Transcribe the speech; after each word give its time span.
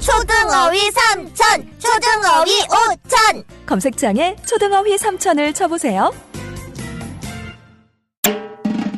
초등어휘 0.00 0.90
삼천, 0.90 1.78
초등어휘 1.78 2.62
오천. 2.62 3.44
검색창에 3.66 4.36
초등어휘 4.46 4.96
3천을 4.96 5.54
쳐보세요. 5.54 6.12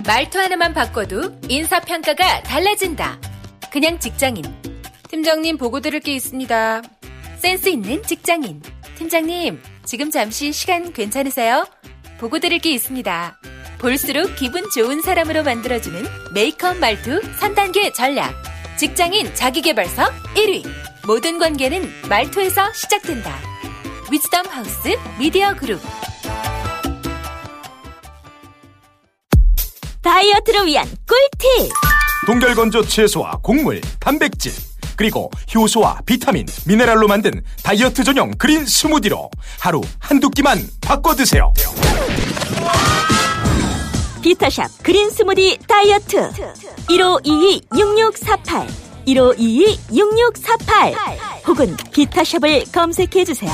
말투 0.07 0.39
하나만 0.39 0.73
바꿔도 0.75 1.39
인사평가가 1.49 2.43
달라진다. 2.43 3.19
그냥 3.71 3.99
직장인. 4.01 4.43
팀장님 5.09 5.59
보고 5.59 5.81
드릴 5.81 6.01
게 6.01 6.15
있습니다. 6.15 6.83
센스 7.39 7.69
있는 7.69 8.03
직장인. 8.03 8.63
팀장님, 8.97 9.63
지금 9.85 10.11
잠시 10.11 10.53
시간 10.53 10.93
괜찮으세요? 10.93 11.67
보고 12.19 12.39
드릴 12.39 12.59
게 12.59 12.71
있습니다. 12.73 13.39
볼수록 13.79 14.35
기분 14.35 14.69
좋은 14.75 15.01
사람으로 15.01 15.45
만들어주는 15.45 16.05
메이크업 16.35 16.79
말투 16.79 17.21
3단계 17.39 17.95
전략. 17.95 18.35
직장인 18.79 19.35
자기개발서 19.35 20.05
1위. 20.37 20.65
모든 21.05 21.41
관계는 21.41 21.91
말투에서 22.09 22.73
시작된다. 22.73 23.37
위즈덤 24.09 24.47
하우스 24.47 24.97
미디어 25.19 25.53
그룹. 25.55 25.81
다이어트를 30.01 30.67
위한 30.67 30.87
꿀팁. 31.09 31.73
동결건조 32.27 32.85
채소와 32.85 33.41
곡물, 33.43 33.81
단백질, 33.99 34.53
그리고 34.95 35.29
효소와 35.53 36.03
비타민, 36.07 36.47
미네랄로 36.65 37.09
만든 37.09 37.43
다이어트 37.65 38.05
전용 38.05 38.31
그린 38.39 38.65
스무디로 38.65 39.29
하루 39.59 39.81
한두 39.99 40.31
끼만 40.31 40.65
바꿔 40.81 41.17
드세요. 41.17 41.53
비타샵 44.29 44.83
그린 44.83 45.09
스무디 45.09 45.57
다이어트. 45.67 46.31
1522-6648. 46.91 48.69
1522-6648. 49.07 51.47
혹은 51.47 51.75
비타샵을 51.93 52.65
검색해 52.71 53.25
주세요. 53.25 53.51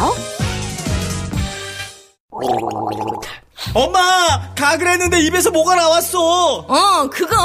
엄마! 3.72 4.52
가글 4.56 4.88
했는데 4.88 5.20
입에서 5.20 5.52
뭐가 5.52 5.76
나왔어! 5.76 6.18
어, 6.66 7.08
그거 7.08 7.36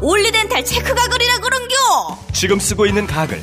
올리덴탈 0.00 0.64
체크 0.64 0.94
가글이라 0.94 1.38
그런겨. 1.40 1.74
지금 2.32 2.60
쓰고 2.60 2.86
있는 2.86 3.08
가글, 3.08 3.42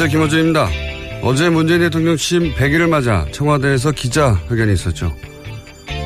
안녕하세요. 0.00 0.16
김호준입니다. 0.16 0.68
어제 1.22 1.48
문재인 1.48 1.80
대통령 1.80 2.16
취임 2.16 2.54
100일을 2.54 2.88
맞아 2.88 3.26
청와대에서 3.32 3.90
기자회견이 3.90 4.72
있었죠. 4.74 5.12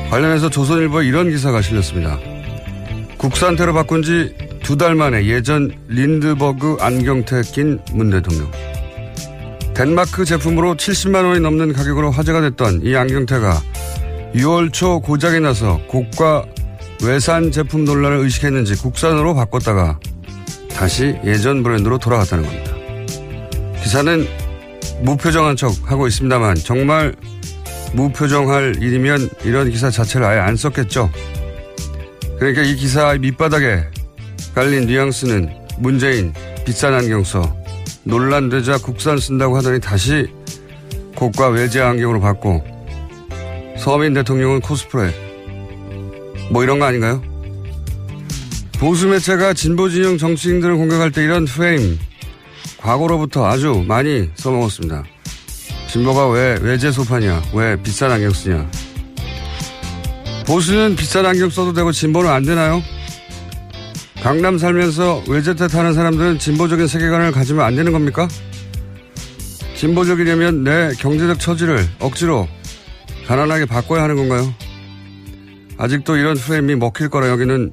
관련해서 0.09 0.49
조선일보에 0.49 1.05
이런 1.05 1.29
기사가 1.29 1.61
실렸습니다. 1.61 2.17
국산태로 3.19 3.71
바꾼 3.73 4.01
지 4.01 4.33
두 4.63 4.77
달 4.77 4.95
만에 4.95 5.27
예전 5.27 5.71
린드버그 5.89 6.77
안경테 6.79 7.43
낀 7.43 7.79
문 7.91 8.09
대통령. 8.09 8.49
덴마크 9.75 10.25
제품으로 10.25 10.73
70만 10.73 11.23
원이 11.23 11.41
넘는 11.41 11.73
가격으로 11.73 12.09
화제가 12.09 12.41
됐던 12.41 12.81
이 12.83 12.95
안경테가 12.95 13.61
6월 14.33 14.73
초 14.73 15.01
고장이 15.01 15.39
나서 15.39 15.79
고가 15.87 16.45
외산 17.03 17.51
제품 17.51 17.85
논란을 17.85 18.17
의식했는지 18.17 18.75
국산으로 18.75 19.35
바꿨다가 19.35 19.99
다시 20.69 21.15
예전 21.23 21.61
브랜드로 21.61 21.99
돌아갔다는 21.99 22.43
겁니다. 22.43 22.72
기사는 23.83 24.25
무표정한 25.01 25.55
척 25.55 25.73
하고 25.91 26.07
있습니다만 26.07 26.55
정말 26.55 27.13
무표정할 27.93 28.75
일이면 28.81 29.29
이런 29.43 29.69
기사 29.69 29.89
자체를 29.89 30.25
아예 30.25 30.39
안 30.39 30.55
썼겠죠. 30.55 31.11
그러니까 32.39 32.63
이 32.63 32.75
기사의 32.75 33.19
밑바닥에 33.19 33.83
깔린 34.55 34.87
뉘앙스는 34.87 35.49
문재인 35.79 36.33
비싼 36.65 36.93
안경 36.93 37.23
써 37.23 37.55
논란되자 38.03 38.77
국산 38.79 39.17
쓴다고 39.17 39.57
하더니 39.57 39.79
다시 39.79 40.27
고가 41.15 41.49
외제 41.49 41.81
안경으로 41.81 42.19
바꿔 42.19 42.63
서민 43.77 44.13
대통령은 44.13 44.61
코스프레 44.61 45.11
뭐 46.51 46.63
이런 46.63 46.79
거 46.79 46.85
아닌가요? 46.85 47.21
보수 48.79 49.07
매체가 49.07 49.53
진보 49.53 49.89
진영 49.89 50.17
정치인들을 50.17 50.75
공격할 50.77 51.11
때 51.11 51.23
이런 51.23 51.45
프레임 51.45 51.97
과거로부터 52.83 53.45
아주 53.45 53.83
많이 53.87 54.29
써먹었습니다. 54.35 55.05
진보가 55.87 56.29
왜 56.29 56.57
외제 56.61 56.91
소파냐? 56.91 57.41
왜 57.53 57.81
비싼 57.81 58.11
안경 58.11 58.31
쓰냐? 58.31 58.69
보수는 60.45 60.97
비싼 60.97 61.25
안경 61.25 61.49
써도 61.49 61.71
되고 61.71 61.93
진보는 61.93 62.29
안 62.29 62.43
되나요? 62.43 62.81
강남 64.21 64.57
살면서 64.57 65.23
외제차 65.29 65.67
타는 65.67 65.93
사람들은 65.93 66.39
진보적인 66.39 66.87
세계관을 66.87 67.31
가지면 67.31 67.63
안 67.63 67.75
되는 67.75 67.93
겁니까? 67.93 68.27
진보적이려면 69.77 70.63
내 70.63 70.91
경제적 70.99 71.39
처지를 71.39 71.87
억지로 71.99 72.49
가난하게 73.27 73.65
바꿔야 73.65 74.03
하는 74.03 74.17
건가요? 74.17 74.53
아직도 75.77 76.17
이런 76.17 76.35
프레임이 76.35 76.75
먹힐 76.75 77.09
거라 77.09 77.29
여기는 77.29 77.71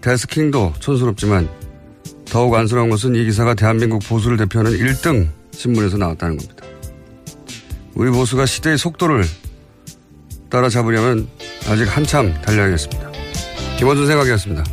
데스킹도 0.00 0.74
촌스럽지만 0.80 1.48
더욱 2.30 2.54
안쓰러운 2.54 2.90
것은 2.90 3.16
이 3.16 3.24
기사가 3.24 3.54
대한민국 3.54 4.00
보수를 4.08 4.36
대표하는 4.36 4.72
1등 4.72 5.28
신문에서 5.52 5.96
나왔다는 5.96 6.36
겁니다. 6.38 6.64
우리 7.94 8.10
보수가 8.10 8.46
시대의 8.46 8.78
속도를 8.78 9.24
따라잡으려면 10.48 11.28
아직 11.68 11.84
한참 11.84 12.32
달려야겠습니다. 12.42 13.10
김원준 13.78 14.06
생각이었습니다. 14.06 14.64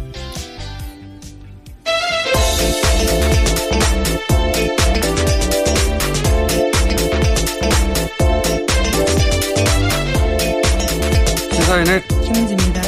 시사인의 11.54 12.04
김은지입니다. 12.08 12.82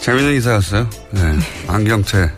재밌는 0.00 0.32
기사였어요. 0.34 0.88
네. 1.12 1.20
안경채 1.74 2.30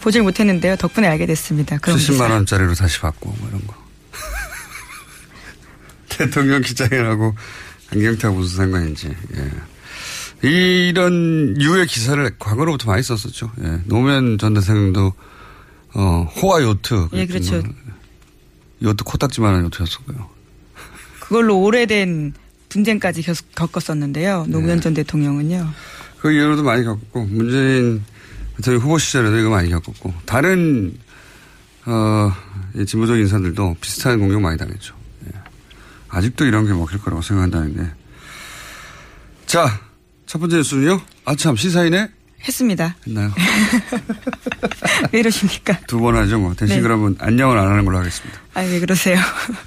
보질 0.00 0.22
못했는데요. 0.22 0.76
덕분에 0.76 1.06
알게 1.06 1.26
됐습니다. 1.26 1.78
그런 1.78 1.96
70만 1.98 2.10
기사. 2.12 2.28
원짜리로 2.34 2.74
다시 2.74 3.00
받고 3.00 3.30
뭐 3.38 3.48
이런 3.48 3.66
거. 3.66 3.74
대통령 6.08 6.62
기자회견하고 6.62 7.34
안경태하고 7.92 8.38
무슨 8.38 8.56
상관인지. 8.56 9.14
예. 9.36 9.50
이런 10.48 11.60
유의 11.60 11.86
기사를 11.86 12.30
과거로부터 12.38 12.90
많이 12.90 13.02
썼었죠. 13.02 13.52
예. 13.62 13.80
노무현 13.84 14.38
전 14.38 14.54
대통령도 14.54 15.12
어, 15.94 16.28
호화 16.42 16.62
요트. 16.62 17.08
예, 17.14 17.26
그렇죠. 17.26 17.62
요트 18.82 19.04
코딱지만한 19.04 19.64
요트였었고요. 19.66 20.28
그걸로 21.20 21.58
오래된 21.60 22.34
분쟁까지 22.68 23.22
겪- 23.22 23.54
겪었었는데요. 23.54 24.46
노무현 24.48 24.76
네. 24.76 24.80
전 24.82 24.94
대통령은요. 24.94 25.70
그 26.20 26.32
이후로도 26.32 26.62
많이 26.64 26.84
겪었고 26.84 27.24
문재인 27.24 28.04
대통령 28.56 28.82
후보 28.82 28.98
시절에도 28.98 29.36
이거 29.38 29.50
많이 29.50 29.68
겪었고 29.70 30.14
다른 30.24 30.96
어, 31.84 32.32
이 32.74 32.84
진보적 32.86 33.18
인사들도 33.18 33.76
비슷한 33.80 34.18
공격 34.18 34.40
많이 34.40 34.58
당했죠. 34.58 34.94
예. 35.26 35.38
아직도 36.08 36.44
이런 36.46 36.66
게 36.66 36.72
먹힐 36.72 36.98
거라고 36.98 37.22
생각한다는 37.22 37.76
게. 37.76 37.82
자, 39.46 39.80
첫 40.26 40.38
번째 40.40 40.56
뉴스는요. 40.56 41.00
아참 41.24 41.54
시사인에 41.56 42.08
했습니다. 42.46 42.96
했나요? 43.06 43.32
왜 45.12 45.20
이러십니까? 45.20 45.78
두 45.86 45.98
번 46.00 46.16
하죠, 46.16 46.38
뭐. 46.38 46.54
대신 46.54 46.76
네. 46.76 46.82
그러면 46.82 47.16
안녕을 47.18 47.58
안 47.58 47.68
하는 47.68 47.84
걸로 47.84 47.98
하겠습니다. 47.98 48.38
아, 48.54 48.60
왜 48.62 48.80
그러세요? 48.80 49.18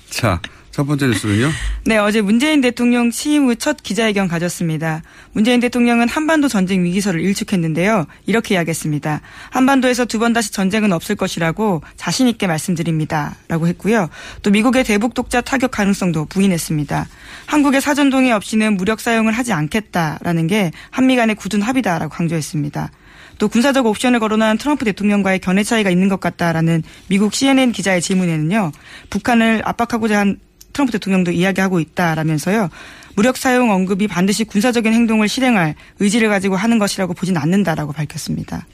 자, 0.09 0.41
첫 0.79 0.85
번째 0.85 1.07
뉴스는요. 1.07 1.51
네, 1.83 1.97
어제 1.97 2.21
문재인 2.21 2.61
대통령 2.61 3.11
취임 3.11 3.47
후 3.47 3.55
첫 3.55 3.83
기자회견 3.83 4.29
가졌습니다. 4.29 5.01
문재인 5.33 5.59
대통령은 5.59 6.07
한반도 6.07 6.47
전쟁 6.47 6.85
위기설을 6.85 7.19
일축했는데요. 7.19 8.05
이렇게 8.25 8.55
이야기했습니다. 8.55 9.19
한반도에서 9.49 10.05
두 10.05 10.19
번 10.19 10.31
다시 10.31 10.53
전쟁은 10.53 10.93
없을 10.93 11.17
것이라고 11.17 11.81
자신 11.97 12.29
있게 12.29 12.47
말씀드립니다. 12.47 13.35
라고 13.49 13.67
했고요. 13.67 14.07
또 14.41 14.51
미국의 14.51 14.85
대북 14.85 15.13
독자 15.15 15.41
타격 15.41 15.71
가능성도 15.71 16.23
부인했습니다. 16.25 17.07
한국의 17.47 17.81
사전 17.81 18.09
동의 18.09 18.31
없이는 18.31 18.77
무력 18.77 19.01
사용을 19.01 19.33
하지 19.33 19.51
않겠다라는 19.51 20.47
게 20.47 20.71
한미 20.91 21.17
간의 21.17 21.35
굳은 21.35 21.61
합의다라고 21.61 22.09
강조했습니다. 22.09 22.89
또 23.37 23.47
군사적 23.47 23.85
옵션을 23.85 24.19
거론한 24.19 24.57
트럼프 24.57 24.85
대통령과의 24.85 25.39
견해 25.39 25.63
차이가 25.63 25.89
있는 25.89 26.07
것 26.09 26.19
같다라는 26.19 26.83
미국 27.07 27.33
CNN 27.33 27.71
기자의 27.71 28.01
질문에는요. 28.01 28.71
북한을 29.09 29.61
압박하고자 29.65 30.19
한 30.19 30.37
트럼프 30.73 30.91
대통령도 30.91 31.31
이야기하고 31.31 31.79
있다라면서요. 31.79 32.69
무력 33.15 33.37
사용 33.37 33.71
언급이 33.71 34.07
반드시 34.07 34.43
군사적인 34.45 34.93
행동을 34.93 35.27
실행할 35.27 35.75
의지를 35.99 36.29
가지고 36.29 36.55
하는 36.55 36.79
것이라고 36.79 37.13
보진 37.13 37.37
않는다라고 37.37 37.91
밝혔습니다. 37.91 38.65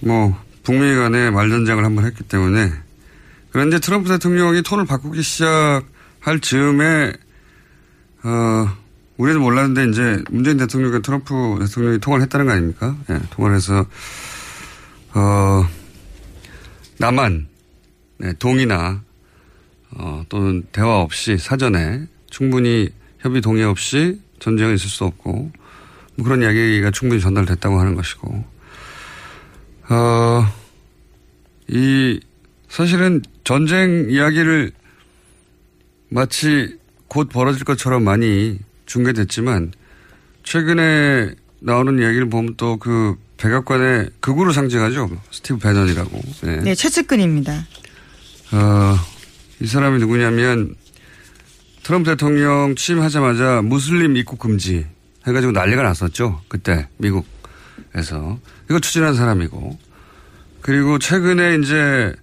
뭐, 0.00 0.36
북미 0.62 0.94
간에 0.94 1.30
말전쟁을 1.30 1.84
한번 1.84 2.04
했기 2.04 2.22
때문에. 2.24 2.70
그런데 3.50 3.78
트럼프 3.78 4.08
대통령이 4.08 4.62
톤을 4.62 4.84
바꾸기 4.84 5.22
시작할 5.22 6.40
즈음에, 6.42 7.12
어, 8.24 8.68
우리도 9.16 9.38
몰랐는데 9.38 9.90
이제 9.90 10.24
문재인 10.28 10.56
대통령과 10.56 11.00
트럼프 11.00 11.58
대통령이 11.60 12.00
통화를 12.00 12.24
했다는 12.24 12.46
거 12.46 12.52
아닙니까? 12.52 12.96
예, 13.10 13.20
통화를 13.30 13.56
해서, 13.56 13.86
어, 15.14 15.66
남한, 16.98 17.46
네, 18.18 18.32
동의나, 18.34 19.02
어, 19.94 20.24
또는 20.28 20.64
대화 20.72 21.00
없이 21.00 21.38
사전에 21.38 22.06
충분히 22.30 22.88
협의 23.20 23.40
동의 23.40 23.64
없이 23.64 24.20
전쟁은 24.38 24.74
있을 24.74 24.88
수 24.88 25.04
없고, 25.04 25.52
뭐 26.16 26.24
그런 26.24 26.42
이야기가 26.42 26.90
충분히 26.90 27.20
전달됐다고 27.20 27.78
하는 27.78 27.94
것이고, 27.94 28.44
어, 29.90 30.46
이, 31.68 32.20
사실은 32.68 33.22
전쟁 33.44 34.08
이야기를 34.10 34.72
마치 36.08 36.78
곧 37.08 37.28
벌어질 37.28 37.64
것처럼 37.64 38.04
많이 38.04 38.58
중계됐지만, 38.86 39.72
최근에 40.42 41.34
나오는 41.60 41.98
이야기를 41.98 42.28
보면 42.28 42.56
또 42.56 42.76
그 42.76 43.16
백악관의 43.36 44.10
극우를 44.20 44.52
상징하죠. 44.52 45.10
스티브 45.30 45.58
배넌이라고. 45.58 46.20
네. 46.42 46.56
네, 46.62 46.74
최측근입니다. 46.74 47.66
어, 48.52 48.96
이 49.60 49.66
사람이 49.66 49.98
누구냐면 50.00 50.74
트럼프 51.82 52.10
대통령 52.10 52.74
취임하자마자 52.74 53.62
무슬림 53.62 54.16
입국 54.16 54.38
금지 54.38 54.86
해가지고 55.26 55.52
난리가 55.52 55.82
났었죠. 55.82 56.40
그때 56.48 56.88
미국에서 56.98 58.38
이거 58.68 58.78
추진한 58.80 59.14
사람이고 59.14 59.78
그리고 60.60 60.98
최근에 60.98 61.56
이제 61.56 62.14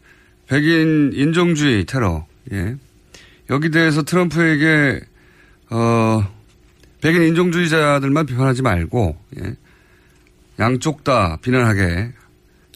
백인 0.48 1.12
인종주의 1.14 1.86
테러 1.86 2.26
예. 2.52 2.76
여기 3.50 3.70
대해서 3.70 4.02
트럼프에게 4.02 5.00
어 5.70 6.28
백인 7.02 7.24
인종주의자들만 7.24 8.26
비판하지 8.26 8.62
말고 8.62 9.18
예. 9.40 9.56
양쪽 10.60 11.04
다 11.04 11.38
비난하게 11.42 12.12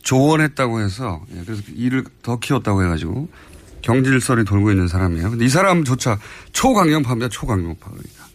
조언했다고 0.03 0.81
해서 0.81 1.25
예, 1.35 1.41
그래서 1.45 1.63
일을 1.75 2.03
더 2.21 2.39
키웠다고 2.39 2.83
해가지고 2.83 3.27
경질설이 3.85 4.45
돌고 4.45 4.71
있는 4.71 4.87
사람이에요. 4.87 5.29
근데 5.31 5.45
이 5.45 5.49
사람조차 5.49 6.17
초강경파입니다. 6.51 7.29
초강경파 7.29 7.91
그러니까 7.91 8.25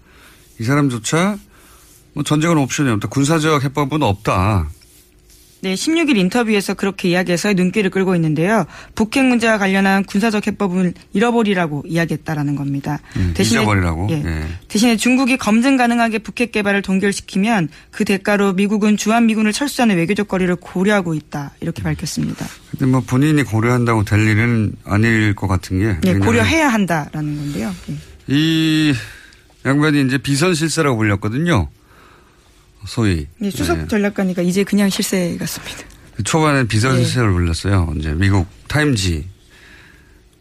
이 0.60 0.64
사람조차 0.64 1.38
뭐 2.14 2.22
전쟁은 2.22 2.56
옵션이 2.56 2.90
없다. 2.90 3.08
군사적 3.08 3.64
해법은 3.64 4.02
없다. 4.02 4.68
네, 5.62 5.74
16일 5.74 6.16
인터뷰에서 6.16 6.74
그렇게 6.74 7.10
이야기해서 7.10 7.52
눈길을 7.52 7.90
끌고 7.90 8.14
있는데요. 8.14 8.66
북핵 8.94 9.24
문제와 9.26 9.58
관련한 9.58 10.04
군사적 10.04 10.46
해법을 10.46 10.94
잃어버리라고 11.12 11.84
이야기했다라는 11.86 12.56
겁니다. 12.56 13.00
음, 13.16 13.34
잊어버리라고. 13.38 14.08
예, 14.10 14.22
예. 14.24 14.44
대신에 14.68 14.96
중국이 14.96 15.36
검증 15.36 15.76
가능하게 15.76 16.20
북핵 16.20 16.52
개발을 16.52 16.82
동결시키면 16.82 17.68
그 17.90 18.04
대가로 18.04 18.54
미국은 18.54 18.96
주한미군을 18.96 19.52
철수하는 19.52 19.96
외교적 19.96 20.28
거리를 20.28 20.54
고려하고 20.56 21.14
있다. 21.14 21.52
이렇게 21.60 21.82
밝혔습니다. 21.82 22.46
근데 22.70 22.86
뭐 22.86 23.00
본인이 23.00 23.42
고려한다고 23.42 24.04
될 24.04 24.26
일은 24.26 24.72
아닐 24.84 25.34
것 25.34 25.46
같은 25.46 25.78
게. 25.78 26.12
네, 26.12 26.18
고려해야 26.18 26.68
한다라는 26.68 27.36
건데요. 27.36 27.74
예. 27.90 27.94
이 28.28 28.94
양반이 29.66 30.02
이제 30.02 30.16
비선 30.16 30.54
실세라고 30.54 30.96
불렸거든요. 30.96 31.68
소위. 32.86 33.26
네, 33.38 33.50
수석 33.50 33.78
예. 33.78 33.86
전략가니까 33.86 34.42
이제 34.42 34.64
그냥 34.64 34.88
실세 34.88 35.36
같습니다. 35.38 35.84
초반에 36.24 36.64
비선 36.64 36.98
예. 36.98 37.04
실세를 37.04 37.32
불렀어요. 37.32 37.92
이제 37.96 38.12
미국 38.14 38.46
타임지 38.68 39.26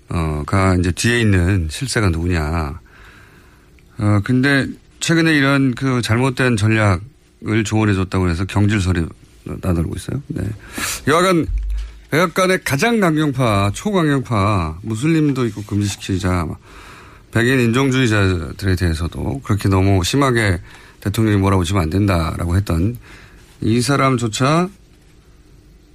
어가 0.10 0.76
이제 0.76 0.92
뒤에 0.92 1.22
있는 1.22 1.68
실세가 1.70 2.10
누구냐. 2.10 2.80
어 4.00 4.22
근데 4.24 4.68
최근에 5.00 5.34
이런 5.34 5.76
그 5.76 6.02
잘못된 6.02 6.58
전략을 6.58 7.64
조언해 7.66 7.94
줬다고 7.94 8.30
해서 8.30 8.46
경질설이 8.46 9.06
나돌고 9.44 9.96
있어요. 9.96 10.22
네. 10.28 10.44
여하간 11.08 11.48
백악관의 12.12 12.64
가장 12.64 13.00
강경파, 13.00 13.72
초강경파, 13.74 14.80
무슬림도 14.82 15.46
있고 15.48 15.64
금지시키자, 15.64 16.48
백인 17.32 17.60
인종주의자들에 17.60 18.76
대해서도 18.76 19.42
그렇게 19.44 19.70
너무 19.70 20.04
심하게 20.04 20.60
대통령이 21.02 21.38
몰아붙이면 21.38 21.84
안 21.84 21.90
된다라고 21.90 22.56
했던 22.56 22.98
이 23.62 23.82
사람조차 23.82 24.70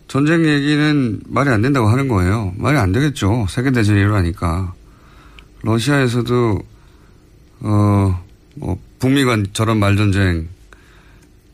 전쟁 0.08 0.46
얘기는 0.46 1.20
말이 1.26 1.50
안 1.50 1.62
된다고 1.62 1.88
하는 1.88 2.08
거예요. 2.08 2.54
말이 2.56 2.78
안 2.78 2.92
되겠죠. 2.92 3.46
세계대전이 3.48 3.98
일어나니까. 3.98 4.74
러시아에서도, 5.62 6.62
어, 7.60 8.24
뭐, 8.54 8.78
북미 8.98 9.24
간 9.24 9.46
저런 9.52 9.78
말전쟁. 9.78 10.48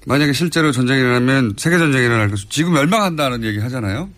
만약에 0.06 0.32
실제로 0.32 0.72
전쟁이 0.72 1.00
일어나면 1.00 1.54
세계전쟁이 1.56 2.04
일어날 2.04 2.28
것이고 2.28 2.50
지금 2.50 2.72
멸망한다는 2.74 3.44
얘기 3.44 3.60
하잖아요. 3.60 4.10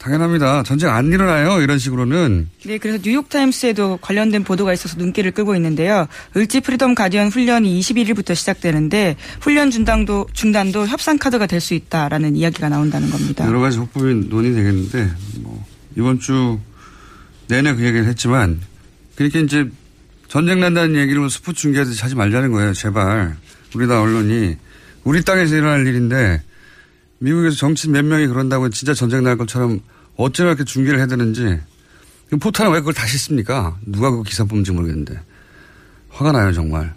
당연합니다. 0.00 0.62
전쟁 0.62 0.88
안 0.90 1.12
일어나요. 1.12 1.60
이런 1.60 1.78
식으로는. 1.78 2.48
네, 2.64 2.78
그래서 2.78 2.98
뉴욕타임스에도 3.04 3.98
관련된 4.00 4.44
보도가 4.44 4.72
있어서 4.72 4.96
눈길을 4.96 5.32
끌고 5.32 5.54
있는데요. 5.56 6.08
을지 6.36 6.60
프리덤 6.60 6.94
가디언 6.94 7.28
훈련이 7.28 7.78
21일부터 7.80 8.34
시작되는데 8.34 9.16
훈련 9.40 9.70
중단도, 9.70 10.28
중단도 10.32 10.86
협상 10.86 11.18
카드가 11.18 11.46
될 11.46 11.60
수 11.60 11.74
있다라는 11.74 12.36
이야기가 12.36 12.70
나온다는 12.70 13.10
겁니다. 13.10 13.46
여러 13.46 13.60
가지 13.60 13.76
해법이 13.76 14.14
논의되겠는데, 14.30 15.10
뭐, 15.40 15.62
이번 15.94 16.18
주 16.18 16.58
내내 17.48 17.74
그 17.74 17.84
얘기를 17.84 18.06
했지만, 18.06 18.58
그렇게 19.16 19.40
이제 19.40 19.68
전쟁 20.28 20.60
난다는 20.60 20.96
얘기를 20.96 21.28
스포츠 21.28 21.60
중계하듯이 21.60 22.00
하지 22.00 22.14
말자는 22.14 22.50
거예요. 22.52 22.72
제발. 22.72 23.36
우리나라 23.74 24.00
언론이. 24.00 24.56
우리 25.04 25.22
땅에서 25.22 25.54
일어날 25.54 25.86
일인데, 25.86 26.40
미국에서 27.20 27.56
정치인 27.56 27.92
몇 27.92 28.04
명이 28.04 28.26
그런다고 28.26 28.68
진짜 28.70 28.92
전쟁 28.94 29.22
날 29.22 29.36
것처럼 29.36 29.80
어쩌나 30.16 30.50
이렇게 30.50 30.64
중계를 30.64 30.98
해야 30.98 31.06
되는지. 31.06 31.60
포탄을 32.40 32.72
왜 32.72 32.78
그걸 32.80 32.94
다시 32.94 33.18
씁니까? 33.18 33.78
누가 33.84 34.10
그 34.10 34.22
기사 34.22 34.44
뽑는지 34.44 34.72
모르겠는데. 34.72 35.20
화가 36.10 36.32
나요, 36.32 36.52
정말. 36.52 36.94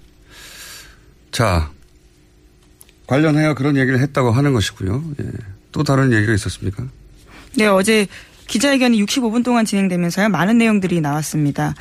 자, 1.31 1.71
관련하여 3.07 3.53
그런 3.53 3.75
얘기를 3.77 3.99
했다고 3.99 4.31
하는 4.31 4.53
것이고요. 4.53 5.03
예. 5.21 5.31
또 5.71 5.83
다른 5.83 6.13
얘기가 6.13 6.33
있었습니까? 6.33 6.85
네, 7.57 7.65
어제 7.67 8.07
기자회견이 8.47 9.03
65분 9.03 9.43
동안 9.43 9.65
진행되면서요. 9.65 10.29
많은 10.29 10.57
내용들이 10.57 11.01
나왔습니다. 11.01 11.73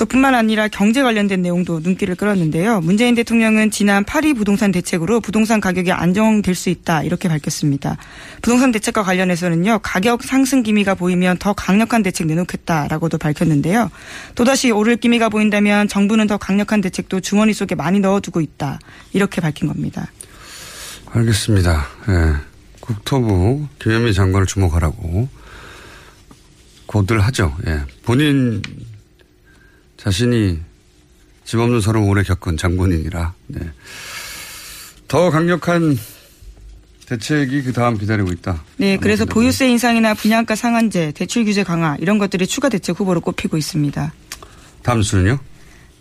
또 0.00 0.06
뿐만 0.06 0.34
아니라 0.34 0.66
경제 0.68 1.02
관련된 1.02 1.42
내용도 1.42 1.78
눈길을 1.78 2.14
끌었는데요. 2.14 2.80
문재인 2.80 3.14
대통령은 3.14 3.70
지난 3.70 4.02
파리 4.02 4.32
부동산 4.32 4.72
대책으로 4.72 5.20
부동산 5.20 5.60
가격이 5.60 5.92
안정될 5.92 6.54
수 6.54 6.70
있다 6.70 7.02
이렇게 7.02 7.28
밝혔습니다. 7.28 7.98
부동산 8.40 8.72
대책과 8.72 9.02
관련해서는요. 9.02 9.80
가격 9.82 10.22
상승 10.22 10.62
기미가 10.62 10.94
보이면 10.94 11.36
더 11.36 11.52
강력한 11.52 12.02
대책 12.02 12.28
내놓겠다라고도 12.28 13.18
밝혔는데요. 13.18 13.90
또다시 14.36 14.70
오를 14.70 14.96
기미가 14.96 15.28
보인다면 15.28 15.86
정부는 15.86 16.28
더 16.28 16.38
강력한 16.38 16.80
대책도 16.80 17.20
주머니 17.20 17.52
속에 17.52 17.74
많이 17.74 18.00
넣어두고 18.00 18.40
있다 18.40 18.78
이렇게 19.12 19.42
밝힌 19.42 19.68
겁니다. 19.68 20.10
알겠습니다. 21.12 21.86
예. 22.08 22.36
국토부 22.80 23.66
김현미 23.78 24.14
장관을 24.14 24.46
주목하라고 24.46 25.28
고들 26.86 27.20
하죠. 27.20 27.54
예. 27.66 27.82
본인 28.02 28.62
자신이 30.00 30.58
집 31.44 31.58
없는 31.58 31.80
서름 31.82 32.08
오래 32.08 32.22
겪은 32.22 32.56
장본인이라 32.56 33.34
네. 33.48 33.70
더 35.08 35.30
강력한 35.30 35.98
대책이 37.06 37.62
그 37.64 37.72
다음 37.72 37.98
기다리고 37.98 38.30
있다. 38.30 38.62
네, 38.76 38.96
그래서 38.96 39.24
보유세 39.26 39.68
인상이나 39.68 40.14
분양가 40.14 40.54
상한제, 40.54 41.12
대출 41.12 41.44
규제 41.44 41.64
강화 41.64 41.96
이런 41.98 42.18
것들이 42.18 42.46
추가 42.46 42.68
대책 42.68 42.98
후보로 42.98 43.20
꼽히고 43.20 43.56
있습니다. 43.56 44.14
다음 44.82 45.02
수는요? 45.02 45.38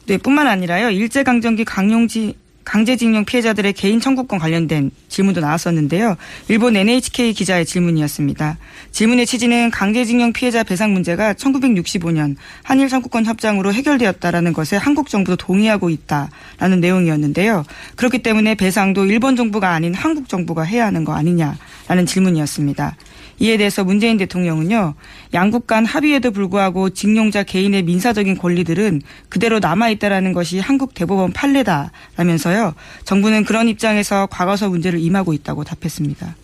네, 0.06 0.18
뿐만 0.18 0.48
아니라요. 0.48 0.92
일제강점기 0.92 1.66
강용지 1.66 2.36
강제징용 2.64 3.26
피해자들의 3.26 3.74
개인 3.74 4.00
청구권 4.00 4.38
관련된 4.38 4.92
질문도 5.08 5.42
나왔었는데요. 5.42 6.18
일본 6.50 6.76
NHK 6.76 7.34
기자의 7.34 7.66
질문이었습니다. 7.66 8.58
질문의 8.92 9.26
취지는 9.26 9.72
강제징용 9.72 10.34
피해자 10.34 10.64
배상 10.64 10.94
문제가 10.94 11.34
1965년 11.34 12.36
한일 12.64 12.90
청구권 12.90 13.26
협정으로 13.26 13.74
해결되었다라는 13.74 14.54
것에 14.54 14.78
한국 14.78 15.10
정부도 15.10 15.36
동의하고 15.36 15.90
있다라는 15.90 16.80
내용이었는데요. 16.80 17.64
그렇기 17.96 18.20
때문에 18.20 18.56
배상도 18.56 19.06
일본 19.06 19.36
정부가 19.36 19.72
아닌 19.72 19.94
한국 19.94 20.30
정부가 20.30 20.64
해야 20.64 20.86
하는 20.86 21.04
거 21.06 21.14
아니냐라는 21.14 22.06
질문이었습니다. 22.06 22.96
이에 23.40 23.58
대해서 23.58 23.84
문재인 23.84 24.18
대통령은요, 24.18 24.96
양국 25.34 25.66
간 25.66 25.86
합의에도 25.86 26.32
불구하고 26.32 26.90
징용자 26.90 27.44
개인의 27.44 27.84
민사적인 27.84 28.38
권리들은 28.38 29.02
그대로 29.30 29.60
남아있다라는 29.60 30.34
것이 30.34 30.60
한국 30.60 30.94
대법원 30.94 31.32
판례다라면서요, 31.32 32.76
정부는 33.06 33.46
그런 33.46 33.70
입장에서 33.70 34.28
과거서 34.28 34.70
문제를 34.70 35.00
임하고 35.00 35.34
있다고 35.34 35.64
답했습니다. 35.64 36.36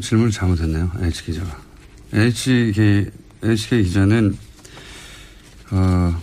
질문을 0.00 0.32
잘못했네요, 0.32 0.90
H 1.02 1.24
기자가. 1.24 1.58
HK, 2.14 3.06
HK 3.42 3.82
기자는, 3.82 4.38
어, 5.72 6.22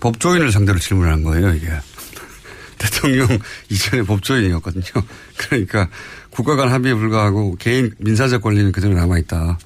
법조인을 0.00 0.52
상대로 0.52 0.78
질문을 0.78 1.12
한 1.12 1.22
거예요, 1.22 1.52
이게. 1.52 1.68
대통령 2.78 3.26
이전에 3.68 4.02
법조인이었거든요. 4.02 4.84
그러니까 5.36 5.88
국가 6.34 6.56
간 6.56 6.68
합의에 6.68 6.94
불과하고 6.94 7.54
개인 7.60 7.94
민사적 7.98 8.42
권리는 8.42 8.72
그대로 8.72 8.94
남아있다. 8.94 9.56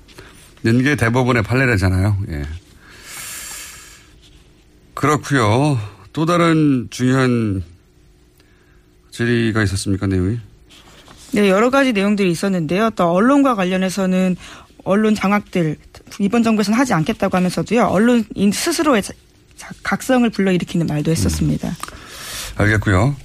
는게 0.63 0.97
대법원의 0.97 1.43
판례라잖아요. 1.43 2.19
예. 2.31 2.43
그렇고요. 4.93 5.81
또 6.13 6.27
다른 6.27 6.89
중요한 6.91 7.63
질의가 9.11 9.63
있었습니까, 9.63 10.07
내용이? 10.07 10.39
네, 11.33 11.49
여러 11.49 11.71
가지 11.71 11.93
내용들이 11.93 12.31
있었는데요. 12.31 12.91
또 12.91 13.13
언론과 13.13 13.55
관련해서는 13.55 14.37
언론 14.85 15.15
장악들 15.15 15.77
이번 16.19 16.43
정부에서는 16.43 16.79
하지 16.79 16.93
않겠다고 16.93 17.37
하면서도요. 17.37 17.85
언론인 17.85 18.53
스스로의 18.53 19.03
각성을 19.83 20.29
불러일으키는 20.31 20.87
말도 20.87 21.11
했었습니다. 21.11 21.69
음. 21.69 21.75
알겠고요. 22.57 23.17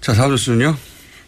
자, 0.00 0.12
다음 0.12 0.30
뉴스는요? 0.32 0.76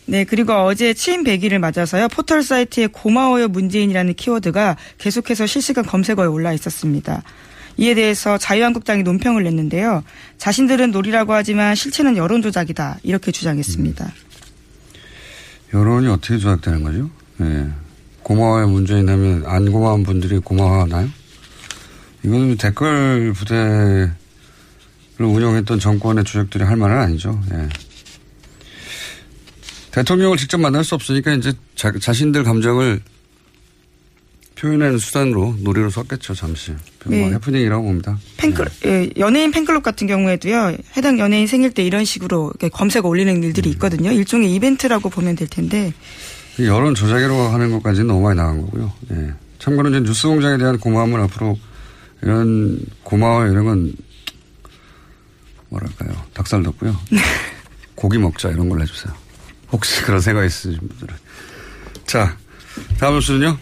네, 0.07 0.25
그리고 0.25 0.53
어제 0.53 0.93
취임 0.93 1.25
100일을 1.25 1.59
맞아서요. 1.59 2.09
포털 2.09 2.43
사이트에 2.43 2.89
고마워요 2.89 3.49
문재인이라는 3.49 4.15
키워드가 4.15 4.77
계속해서 4.99 5.47
실시간 5.47 5.85
검색어에 5.85 6.27
올라 6.27 6.53
있었습니다. 6.53 7.23
이에 7.77 7.95
대해서 7.95 8.39
자유한국당이 8.39 9.03
논평을 9.03 9.43
냈는데요. 9.43 10.05
자신들은 10.39 10.91
놀이라고 10.91 11.33
하지만 11.33 11.75
실체는 11.75 12.17
여론 12.17 12.43
조작이다. 12.43 12.99
이렇게 13.03 13.33
주장했습니다. 13.33 14.05
음. 14.05 15.79
여론이 15.79 16.07
어떻게 16.09 16.39
조작되는 16.39 16.83
거죠? 16.85 17.11
네. 17.39 17.69
고마워요 18.23 18.69
문재인 18.69 19.09
하면 19.09 19.45
안 19.47 19.71
고마운 19.73 20.05
분들이 20.05 20.39
고마워하나요? 20.39 21.09
이거는 22.23 22.57
댓글 22.57 23.33
부대를 23.33 24.13
운영했던 25.19 25.79
정권의 25.79 26.25
주역들이 26.25 26.65
할 26.65 26.77
말은 26.77 26.97
아니죠. 26.97 27.41
예. 27.53 27.69
대통령을 29.95 30.37
직접 30.37 30.59
만날 30.59 30.83
수 30.83 30.97
없으니까 30.97 31.33
이제 31.35 31.53
자, 31.77 31.93
자신들 31.93 32.43
감정을 32.43 33.01
표현하는 34.57 34.99
수단으로 34.99 35.57
놀이로 35.61 35.91
썼겠죠, 35.91 36.35
잠시. 36.35 36.73
뭐 37.05 37.17
네. 37.17 37.33
해프닝이라고 37.35 37.85
봅니다. 37.85 38.19
팬클, 38.37 38.65
네. 38.83 38.91
예, 38.91 39.11
연예인 39.19 39.53
팬클럽 39.53 39.85
같은 39.85 40.09
경우에도요, 40.09 40.77
해당 40.97 41.19
연예인 41.21 41.47
생일 41.47 41.73
때 41.73 41.85
이런 41.85 42.05
식으로 42.05 42.53
검색 42.73 43.07
올리는 43.07 43.41
일들이 43.43 43.71
음. 43.71 43.73
있거든요. 43.75 44.11
일종의 44.11 44.53
이벤트라고 44.55 45.11
보면 45.11 45.37
될 45.37 45.47
텐데. 45.47 45.93
여론 46.59 46.95
조작이라고 46.97 47.49
하는 47.49 47.71
것까지는 47.73 48.09
너무 48.09 48.23
많이 48.23 48.37
나간 48.37 48.63
거고요. 48.63 48.93
예. 49.13 49.33
참고로 49.61 49.91
이제 49.91 50.01
뉴스 50.01 50.27
공장에 50.27 50.59
대한 50.59 50.79
고마움은 50.79 51.21
앞으로 51.21 51.57
이런 52.23 52.81
고마워 53.05 53.47
이런 53.47 53.65
건 53.65 53.93
뭐랄까요. 55.69 56.11
닭살 56.33 56.63
돋고요. 56.65 56.97
고기 57.95 58.19
먹자 58.19 58.51
이런 58.51 58.69
걸로 58.69 58.83
해주세요. 58.83 59.24
혹시 59.75 60.03
그런 60.03 60.21
생각 60.21 60.45
있으신 60.45 60.79
분들은. 60.79 61.15
자, 62.07 62.37
다음 62.99 63.15
뉴스는요? 63.15 63.59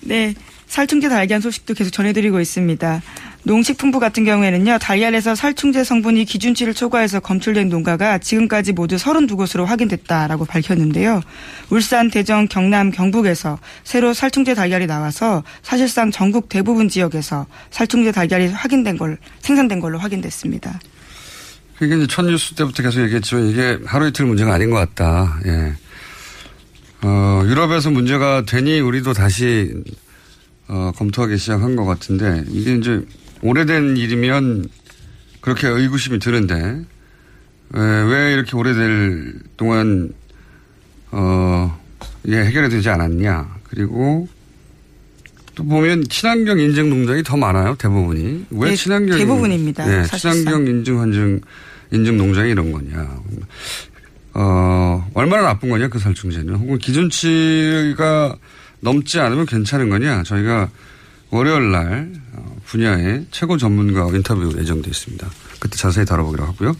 네. 0.00 0.34
살충제 0.66 1.08
달걀 1.08 1.42
소식도 1.42 1.74
계속 1.74 1.90
전해드리고 1.90 2.40
있습니다. 2.40 3.02
농식품부 3.42 3.98
같은 3.98 4.24
경우에는요, 4.24 4.78
달걀에서 4.78 5.34
살충제 5.34 5.82
성분이 5.82 6.24
기준치를 6.24 6.74
초과해서 6.74 7.18
검출된 7.18 7.68
농가가 7.68 8.18
지금까지 8.18 8.72
모두 8.72 8.94
32곳으로 8.94 9.64
확인됐다라고 9.64 10.44
밝혔는데요. 10.44 11.22
울산, 11.70 12.08
대전, 12.08 12.46
경남, 12.46 12.92
경북에서 12.92 13.58
새로 13.82 14.14
살충제 14.14 14.54
달걀이 14.54 14.86
나와서 14.86 15.42
사실상 15.62 16.12
전국 16.12 16.48
대부분 16.48 16.88
지역에서 16.88 17.46
살충제 17.70 18.12
달걀이 18.12 18.46
확인된 18.46 18.96
걸, 18.96 19.18
생산된 19.40 19.80
걸로 19.80 19.98
확인됐습니다. 19.98 20.78
그게 21.80 21.96
이제 21.96 22.06
첫 22.06 22.26
뉴스 22.26 22.54
때부터 22.54 22.82
계속 22.82 23.00
얘기했지만 23.00 23.46
이게 23.46 23.78
하루 23.86 24.06
이틀 24.06 24.26
문제가 24.26 24.52
아닌 24.52 24.68
것 24.68 24.76
같다. 24.76 25.40
예. 25.46 25.72
어, 27.00 27.42
유럽에서 27.46 27.90
문제가 27.90 28.44
되니 28.44 28.80
우리도 28.80 29.14
다시 29.14 29.72
어, 30.68 30.92
검토하기 30.94 31.38
시작한 31.38 31.76
것 31.76 31.86
같은데 31.86 32.44
이게 32.50 32.74
이제 32.74 33.00
오래된 33.40 33.96
일이면 33.96 34.68
그렇게 35.40 35.68
의구심이 35.68 36.18
드는데 36.18 36.84
왜, 37.70 38.02
왜 38.02 38.34
이렇게 38.34 38.54
오래될 38.58 39.40
동안 39.56 40.12
어, 41.12 41.80
이게 42.24 42.44
해결이 42.44 42.68
되지 42.68 42.90
않았냐. 42.90 43.56
그리고 43.70 44.28
또 45.54 45.64
보면 45.64 46.04
친환경 46.10 46.58
인증 46.58 46.90
농장이 46.90 47.22
더 47.22 47.38
많아요. 47.38 47.74
대부분이. 47.76 48.44
왜 48.50 48.68
네, 48.68 48.76
친환경 48.76 49.16
대부분입니다. 49.16 49.86
네, 49.86 50.04
친환경 50.18 50.66
인증 50.66 51.00
환증 51.00 51.40
인증 51.92 52.16
농장이 52.16 52.50
이런 52.50 52.72
거냐. 52.72 53.20
어, 54.34 55.10
얼마나 55.14 55.42
나쁜 55.42 55.70
거냐, 55.70 55.88
그 55.88 55.98
살충제는. 55.98 56.54
혹은 56.54 56.78
기준치가 56.78 58.36
넘지 58.80 59.20
않으면 59.20 59.46
괜찮은 59.46 59.90
거냐. 59.90 60.22
저희가 60.22 60.70
월요일 61.30 61.70
날 61.70 62.12
어, 62.32 62.56
분야의 62.66 63.26
최고 63.30 63.56
전문가 63.56 64.06
인터뷰 64.14 64.52
예정되어 64.56 64.90
있습니다. 64.90 65.28
그때 65.58 65.76
자세히 65.76 66.04
다뤄보기로 66.04 66.44
하고요. 66.44 66.76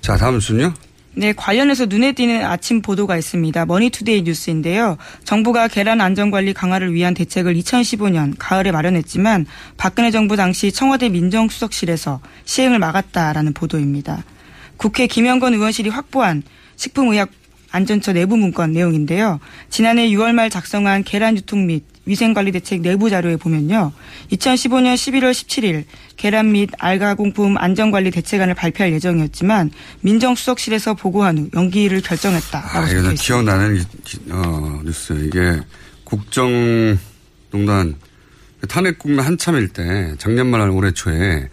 자, 0.00 0.16
다음 0.16 0.40
뉴스요. 0.40 0.72
네, 1.14 1.34
관련해서 1.34 1.86
눈에 1.86 2.12
띄는 2.12 2.42
아침 2.44 2.80
보도가 2.80 3.18
있습니다. 3.18 3.66
머니투데이 3.66 4.22
뉴스인데요. 4.22 4.96
정부가 5.24 5.68
계란 5.68 6.00
안전관리 6.00 6.54
강화를 6.54 6.94
위한 6.94 7.12
대책을 7.12 7.54
2015년 7.54 8.34
가을에 8.38 8.72
마련했지만 8.72 9.44
박근혜 9.76 10.10
정부 10.10 10.36
당시 10.36 10.72
청와대 10.72 11.10
민정수석실에서 11.10 12.20
시행을 12.46 12.78
막았다라는 12.78 13.52
보도입니다. 13.52 14.24
국회 14.78 15.06
김영건 15.06 15.52
의원실이 15.52 15.90
확보한 15.90 16.42
식품의약 16.76 17.41
안전처 17.72 18.12
내부 18.12 18.36
문건 18.36 18.72
내용인데요. 18.72 19.40
지난해 19.70 20.08
6월 20.10 20.32
말 20.32 20.50
작성한 20.50 21.02
계란 21.04 21.36
유통 21.36 21.66
및 21.66 21.84
위생관리대책 22.04 22.82
내부 22.82 23.10
자료에 23.10 23.36
보면요. 23.36 23.92
2015년 24.32 24.94
11월 24.94 25.30
17일 25.32 25.84
계란 26.16 26.52
및 26.52 26.70
알가 26.78 27.14
공품 27.14 27.56
안전관리 27.56 28.10
대책안을 28.10 28.54
발표할 28.54 28.92
예정이었지만 28.92 29.70
민정수석실에서 30.00 30.94
보고한 30.94 31.38
후 31.38 31.50
연기를 31.54 32.00
결정했다라고 32.00 32.78
아, 32.78 32.88
이거 32.90 33.12
기억나는 33.14 33.84
어, 34.30 34.80
뉴스 34.84 35.12
이게 35.26 35.60
국정농단 36.04 36.98
탄핵 38.68 38.98
국면 38.98 39.24
한참일 39.24 39.68
때 39.68 40.14
작년 40.18 40.48
말 40.48 40.68
올해 40.70 40.92
초에 40.92 41.48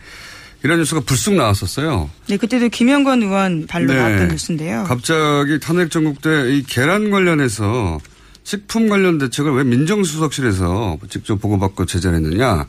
이런 0.64 0.80
뉴스가 0.80 1.02
불쑥 1.02 1.36
나왔었어요. 1.36 2.10
네, 2.28 2.38
그때도 2.38 2.70
김영건 2.70 3.24
의원 3.24 3.66
발로 3.68 3.94
네. 3.94 4.00
나왔던 4.00 4.28
뉴스인데요. 4.30 4.84
갑자기 4.88 5.60
탄핵 5.60 5.90
전국 5.90 6.22
때 6.22 6.30
이 6.30 6.64
계란 6.68 7.10
관련해서 7.12 8.00
식품 8.44 8.90
관련 8.90 9.18
대책을 9.20 9.54
왜 9.54 9.64
민정수석실에서 9.64 10.98
직접 11.10 11.40
보고받고 11.40 11.86
제재했느냐 11.86 12.66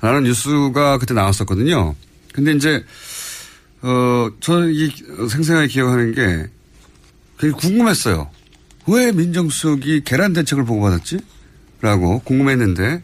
라는 0.00 0.22
뉴스가 0.24 0.98
그때 0.98 1.14
나왔었거든요. 1.14 1.94
근데 2.32 2.52
이제, 2.52 2.84
어, 3.82 4.28
저는 4.40 4.72
이 4.72 4.90
생생하게 5.28 5.68
기억하는 5.68 6.14
게 6.14 6.46
굉장히 7.38 7.60
궁금했어요. 7.60 8.30
왜 8.88 9.10
민정수석이 9.12 10.02
계란 10.04 10.32
대책을 10.32 10.64
보고받았지? 10.64 11.18
라고 11.80 12.20
궁금했는데, 12.20 13.02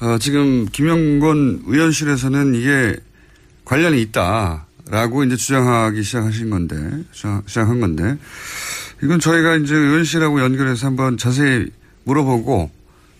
어, 0.00 0.18
지금 0.20 0.66
김영건 0.70 1.64
의원실에서는 1.66 2.54
이게 2.54 2.96
관련이 3.66 4.00
있다라고 4.00 5.24
이제 5.24 5.36
주장하기 5.36 6.02
시작하신 6.02 6.48
건데, 6.50 6.76
시작한 7.12 7.80
건데, 7.80 8.16
이건 9.02 9.20
저희가 9.20 9.56
이제 9.56 9.74
의원실하고 9.74 10.40
연결해서 10.40 10.86
한번 10.86 11.18
자세히 11.18 11.66
물어보고 12.04 12.70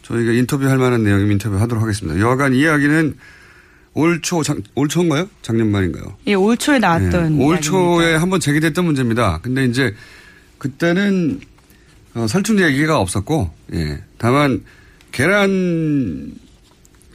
저희가 0.03 0.33
인터뷰할 0.33 0.79
만한 0.79 1.03
내용 1.03 1.29
인터뷰 1.31 1.59
하도록 1.59 1.83
하겠습니다. 1.83 2.19
여하간 2.21 2.55
이야기는 2.55 3.17
올 3.95 4.23
초, 4.23 4.43
올 4.77 4.89
초인가요? 4.89 5.29
작년 5.43 5.71
말인가요? 5.73 6.17
예, 6.29 6.35
올 6.35 6.57
초에 6.57 6.79
나왔던. 6.79 7.39
네, 7.39 7.45
올 7.45 7.61
초에 7.61 8.15
한번 8.15 8.39
제기됐던 8.39 8.85
문제입니다. 8.85 9.41
근데 9.43 9.65
이제 9.65 9.95
그때는 10.59 11.41
어, 12.15 12.27
살충제 12.29 12.65
얘기가 12.69 12.99
없었고, 13.01 13.51
예. 13.75 14.03
다만 14.17 14.63
계란 15.13 16.33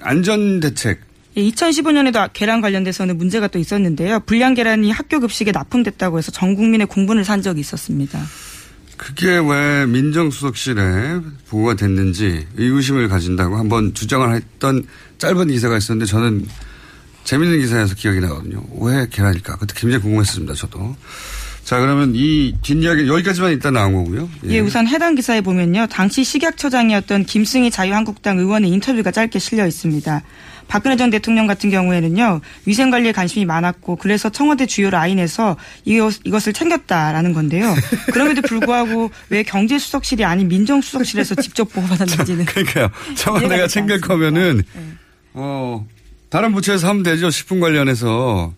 안전 0.02 0.60
대책. 0.60 1.11
예, 1.38 1.42
2015년에도 1.42 2.30
계란 2.34 2.62
관련돼서는 2.62 3.18
문제가 3.18 3.48
또 3.48 3.58
있었는데요. 3.60 4.22
불량 4.22 4.54
계란이 4.54 4.92
학교 4.92 5.20
급식에 5.20 5.52
납품됐다고 5.52 6.18
해서 6.18 6.32
전 6.32 6.56
국민의 6.56 6.88
공분을 6.88 7.24
산 7.24 7.42
적이 7.42 7.62
있었습니다. 7.62 8.20
그게 8.98 9.40
왜 9.40 9.86
민정수석실에 9.88 11.22
보고가 11.50 11.76
됐는지 11.76 12.46
의구심을 12.56 13.08
가진다고 13.08 13.58
한번 13.58 13.94
주장을 13.94 14.32
했던 14.32 14.84
짧은 15.18 15.48
기사가 15.48 15.78
있었는데 15.78 16.06
저는 16.06 16.46
재밌는 17.24 17.60
기사에서 17.60 17.96
기억이 17.96 18.20
나거든요. 18.20 18.64
왜 18.80 19.08
계란일까? 19.10 19.58
그때 19.58 19.74
굉장히 19.76 20.04
궁금했습니다. 20.04 20.54
저도. 20.54 20.96
자, 21.64 21.80
그러면 21.80 22.14
이 22.16 22.54
뒷이야기 22.62 23.08
여기까지만 23.08 23.52
일단 23.52 23.74
나온 23.74 23.94
거고요. 23.94 24.30
예. 24.46 24.56
예. 24.56 24.60
우선 24.60 24.88
해당 24.88 25.16
기사에 25.16 25.42
보면요. 25.42 25.88
당시 25.88 26.24
식약처장이었던 26.24 27.26
김승희 27.26 27.72
자유한국당 27.72 28.40
의원의 28.40 28.70
인터뷰가 28.72 29.12
짧게 29.12 29.40
실려 29.40 29.66
있습니다. 29.66 30.22
박근혜 30.72 30.96
전 30.96 31.10
대통령 31.10 31.48
같은 31.48 31.70
경우에는요 31.70 32.40
위생 32.66 32.92
관리에 32.92 33.12
관심이 33.12 33.44
많았고 33.44 33.98
그래서 33.98 34.30
청와대 34.30 34.66
주요 34.66 34.90
라인에서 34.90 35.58
이것, 35.84 36.22
이것을 36.24 36.54
챙겼다라는 36.54 37.34
건데요. 37.34 37.76
그럼에도 38.14 38.42
불구하고 38.42 39.12
왜 39.28 39.44
경제수석실이 39.44 40.24
아닌 40.24 40.48
민정수석실에서 40.48 41.36
직접 41.36 41.66
보고받았는지는 41.74 42.46
그러니까요. 42.48 42.90
청와대가 43.16 43.68
챙길 43.68 44.00
거면은 44.00 44.64
네. 44.74 44.82
어 45.34 45.86
다른 46.30 46.54
부처에서 46.54 46.88
하면 46.88 47.04
되죠. 47.04 47.30
식품 47.30 47.60
관련해서 47.60 48.54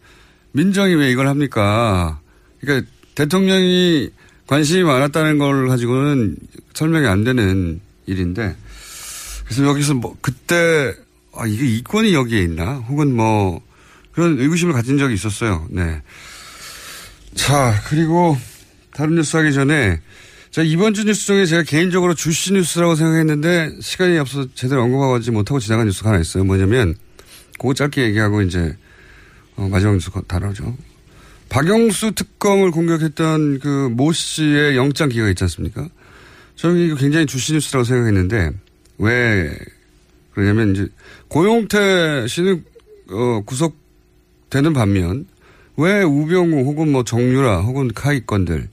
민정이 0.51 0.93
왜 0.93 1.10
이걸 1.10 1.25
합니까? 1.27 2.20
그러니까 2.62 2.88
대통령이 3.15 4.12
관심이 4.46 4.84
많았다는 4.84 5.39
걸 5.39 5.67
가지고는 5.67 6.36
설명이 6.75 7.08
안 7.08 7.24
되는 7.24 7.82
일인데 8.05 8.55
그래서 9.46 9.63
여기서 9.65 9.96
뭐 9.96 10.15
그때 10.22 10.93
아 11.35 11.45
이게 11.47 11.65
이권이 11.65 12.13
여기에 12.13 12.41
있나 12.43 12.75
혹은 12.87 13.15
뭐 13.15 13.61
그런 14.11 14.39
의구심을 14.39 14.73
가진 14.73 14.97
적이 14.97 15.15
있었어요. 15.15 15.67
네. 15.69 16.01
자 17.35 17.81
그리고 17.87 18.37
다른 18.93 19.15
뉴스 19.15 19.35
하기 19.37 19.53
전에 19.53 19.99
자 20.51 20.61
이번 20.61 20.93
주 20.93 21.03
뉴스 21.03 21.25
중에 21.25 21.45
제가 21.47 21.63
개인적으로 21.63 22.13
주시 22.13 22.53
뉴스라고 22.53 22.95
생각했는데 22.95 23.71
시간이 23.81 24.17
없어서 24.19 24.47
제대로 24.53 24.83
언급하지 24.83 25.31
못하고 25.31 25.59
지나간 25.59 25.87
뉴스가 25.87 26.09
하나 26.11 26.19
있어요. 26.19 26.43
뭐냐면 26.43 26.95
그거 27.59 27.73
짧게 27.73 28.03
얘기하고 28.03 28.41
이제 28.43 28.75
어, 29.55 29.67
마지막 29.67 29.93
뉴스 29.93 30.11
다뤄죠. 30.27 30.77
박영수 31.49 32.13
특검을 32.13 32.71
공격했던 32.71 33.59
그 33.59 33.89
모 33.89 34.11
씨의 34.11 34.75
영장 34.75 35.09
기각 35.09 35.29
있지 35.29 35.43
않습니까? 35.43 35.87
저는 36.55 36.77
이거 36.85 36.95
굉장히 36.95 37.25
주시 37.25 37.53
뉴스라고 37.53 37.83
생각했는데 37.83 38.51
왜 38.99 39.57
그러냐면 40.33 40.71
이제 40.71 40.87
고용태 41.27 42.27
씨는 42.27 42.63
어, 43.11 43.41
구속되는 43.45 44.73
반면 44.73 45.25
왜 45.77 46.03
우병우 46.03 46.63
혹은 46.65 46.91
뭐 46.91 47.03
정유라 47.03 47.61
혹은 47.61 47.89
카이 47.93 48.25
건들 48.25 48.69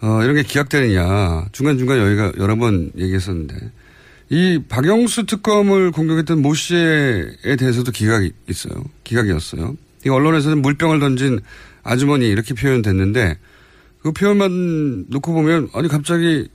어, 0.00 0.22
이런 0.22 0.34
게 0.34 0.42
기각되느냐 0.42 1.46
중간중간 1.52 1.98
여기가 1.98 2.32
여러 2.38 2.56
번 2.56 2.90
얘기했었는데 2.96 3.70
이 4.30 4.60
박영수 4.68 5.26
특검을 5.26 5.92
공격했던 5.92 6.40
모 6.40 6.54
씨에 6.54 7.56
대해서도 7.58 7.92
기각이 7.92 8.32
있어요. 8.48 8.84
기각이었어요. 9.04 9.76
이 10.06 10.08
언론에서는 10.08 10.60
물병을 10.62 10.98
던진 10.98 11.40
아주머니 11.82 12.28
이렇게 12.28 12.54
표현됐는데 12.54 13.38
그 14.00 14.12
표현만 14.12 15.06
놓고 15.08 15.32
보면 15.32 15.68
아니 15.74 15.88
갑자기 15.88 16.48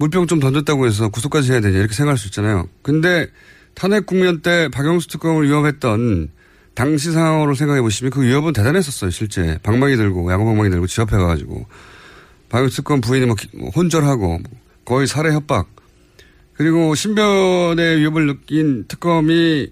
물병 0.00 0.26
좀 0.26 0.40
던졌다고 0.40 0.86
해서 0.86 1.10
구속까지 1.10 1.52
해야 1.52 1.60
되냐 1.60 1.76
이렇게 1.76 1.94
생각할 1.94 2.16
수 2.16 2.28
있잖아요. 2.28 2.66
근데 2.80 3.26
탄핵 3.74 4.06
국면 4.06 4.40
때 4.40 4.70
박영수 4.72 5.08
특검을 5.08 5.46
위협했던 5.46 6.30
당시 6.72 7.12
상황으로 7.12 7.54
생각해 7.54 7.82
보시면 7.82 8.10
그 8.10 8.22
위협은 8.22 8.54
대단했었어요 8.54 9.10
실제 9.10 9.58
방망이 9.62 9.96
들고 9.96 10.32
야구 10.32 10.46
방망이 10.46 10.70
들고 10.70 10.86
지 10.86 11.02
앞에 11.02 11.14
가가지고 11.14 11.66
박영수 12.48 12.76
특검 12.76 13.02
부인이 13.02 13.26
뭐, 13.26 13.36
뭐 13.52 13.68
혼절하고 13.68 14.40
거의 14.86 15.06
살해 15.06 15.34
협박 15.34 15.68
그리고 16.54 16.94
신변의 16.94 17.98
위협을 17.98 18.26
느낀 18.26 18.86
특검이 18.88 19.70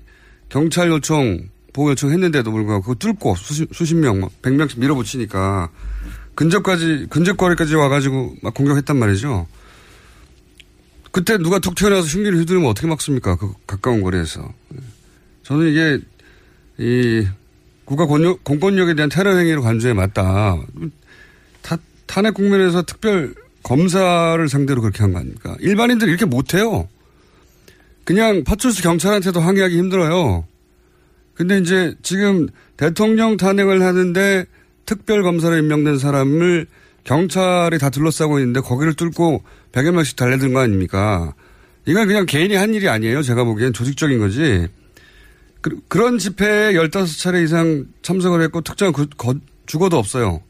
경찰 0.51 0.89
요청 0.91 1.49
보호 1.73 1.91
요청했는데도 1.93 2.53
불구하고 2.53 2.83
그거 2.83 2.95
뚫고 2.97 3.35
수십, 3.37 3.75
수십 3.75 3.95
명, 3.95 4.21
막 4.21 4.31
100명씩 4.43 4.79
밀어붙이니까 4.81 5.71
근접까지, 6.35 7.07
근접거리까지 7.11 7.75
와가지고 7.77 8.37
막 8.43 8.55
공격했단 8.55 8.97
말이죠. 8.97 9.47
그때 11.11 11.39
누가 11.39 11.59
툭 11.59 11.75
튀어나와서 11.75 12.07
흉기를 12.09 12.39
휘두르면 12.41 12.69
어떻게 12.69 12.87
막습니까? 12.87 13.37
그 13.37 13.53
가까운 13.67 14.03
거리에서. 14.03 14.53
저는 15.43 15.69
이게 15.71 15.99
이 16.79 17.27
국가 17.85 18.07
권력, 18.07 18.45
공권력에 18.45 18.95
대한 18.95 19.09
테러 19.09 19.35
행위로 19.37 19.63
간주해 19.63 19.95
맞다. 19.95 20.59
타, 21.63 21.79
탄핵 22.07 22.35
국면에서 22.35 22.83
특별 22.83 23.35
검사를 23.63 24.49
상대로 24.49 24.81
그렇게 24.83 25.03
한 25.03 25.13
거 25.13 25.19
아닙니까? 25.19 25.57
일반인들 25.61 26.09
이렇게 26.09 26.25
못해요. 26.27 26.89
그냥 28.05 28.45
파출소 28.45 28.83
경찰한테도 28.83 29.41
항의하기 29.41 29.77
힘들어요. 29.77 30.47
근데 31.35 31.59
이제 31.59 31.95
지금 32.03 32.49
대통령 32.77 33.37
탄핵을 33.37 33.83
하는데 33.83 34.45
특별 34.87 35.23
검사로 35.23 35.57
임명된 35.59 35.99
사람을 35.99 36.67
경찰이 37.09 37.79
다 37.79 37.89
둘러싸고 37.89 38.39
있는데 38.39 38.61
거기를 38.61 38.93
뚫고 38.93 39.43
100여 39.73 39.93
명씩 39.93 40.17
달려든 40.17 40.53
거 40.53 40.61
아닙니까? 40.61 41.33
이건 41.87 42.07
그냥 42.07 42.27
개인이 42.27 42.55
한 42.55 42.75
일이 42.75 42.87
아니에요. 42.87 43.23
제가 43.23 43.45
보기엔 43.45 43.73
조직적인 43.73 44.19
거지. 44.19 44.69
그, 45.63 45.81
런 45.97 46.19
집회에 46.19 46.75
15차례 46.75 47.43
이상 47.43 47.87
참석을 48.03 48.43
했고 48.43 48.61
특정 48.61 48.93
그, 48.93 49.07
거, 49.17 49.35
죽어도 49.65 49.97
없어요. 49.97 50.43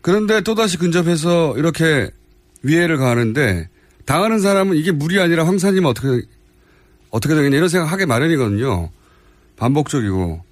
그런데 0.00 0.42
또다시 0.42 0.78
근접해서 0.78 1.58
이렇게 1.58 2.08
위해를 2.62 2.96
가하는데 2.96 3.68
당하는 4.04 4.38
사람은 4.38 4.76
이게 4.76 4.92
물이 4.92 5.20
아니라 5.20 5.44
황사님은 5.44 5.90
어떻게, 5.90 6.24
어떻게 7.10 7.34
되겠냐 7.34 7.56
이런 7.56 7.68
생각 7.68 7.90
하게 7.90 8.06
마련이거든요. 8.06 8.90
반복적이고. 9.56 10.44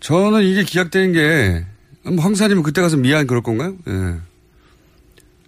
저는 0.00 0.42
이게 0.42 0.64
기약된 0.64 1.12
게, 1.14 1.64
뭐 1.64 1.71
황사님은 2.04 2.62
그때 2.62 2.80
가서 2.80 2.96
미안 2.96 3.26
그럴 3.26 3.42
건가요? 3.42 3.76
예. 3.88 4.16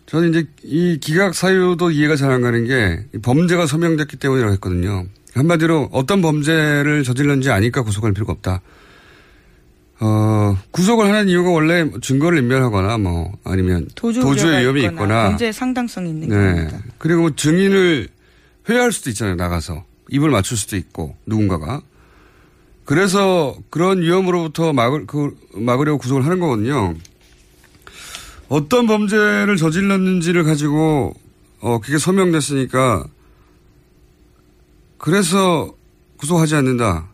저는 0.07 0.31
이제 0.31 0.47
이 0.63 0.99
기각 1.01 1.35
사유도 1.35 1.91
이해가 1.91 2.17
잘 2.17 2.31
안 2.31 2.43
가는 2.43 2.65
게 2.67 3.05
범죄가 3.23 3.67
소명됐기 3.67 4.17
때문이라고 4.19 4.53
했거든요. 4.55 5.07
한마디로 5.35 5.89
어떤 5.93 6.23
범죄를 6.23 7.03
저질렀는지 7.03 7.51
아니까 7.51 7.83
구속할 7.83 8.13
필요가 8.13 8.33
없다. 8.33 8.61
어, 10.01 10.57
구속을 10.71 11.07
하는 11.07 11.29
이유가 11.29 11.51
원래 11.51 11.89
증거를 12.03 12.39
인멸하거나 12.39 12.99
뭐 12.99 13.33
아니면 13.45 13.89
도주 13.95 14.21
도주의 14.21 14.61
위험이 14.63 14.83
있거나, 14.83 15.03
있거나 15.03 15.29
범죄 15.29 15.51
상당성이 15.53 16.11
있는 16.11 16.29
네. 16.29 16.37
겁니다. 16.37 16.79
그리고 16.99 17.23
뭐 17.23 17.31
증인을 17.35 18.09
회유할 18.69 18.93
수도 18.93 19.11
있잖아요. 19.11 19.37
나가서 19.37 19.85
입을 20.11 20.31
맞출 20.31 20.57
수도 20.57 20.77
있고 20.77 21.17
누군가가 21.27 21.81
그래서 22.85 23.57
그런 23.71 24.03
위험으로부터 24.03 24.73
막을, 24.73 25.07
그, 25.07 25.37
막으려고 25.55 25.99
구속을 25.99 26.25
하는 26.25 26.39
거거든요. 26.39 26.95
어떤 28.49 28.87
범죄를 28.87 29.57
저질렀는지를 29.57 30.45
가지고, 30.45 31.15
어, 31.61 31.81
그게 31.81 31.97
서명됐으니까, 31.97 33.05
그래서 34.99 35.75
구속하지 36.19 36.55
않는다. 36.57 37.09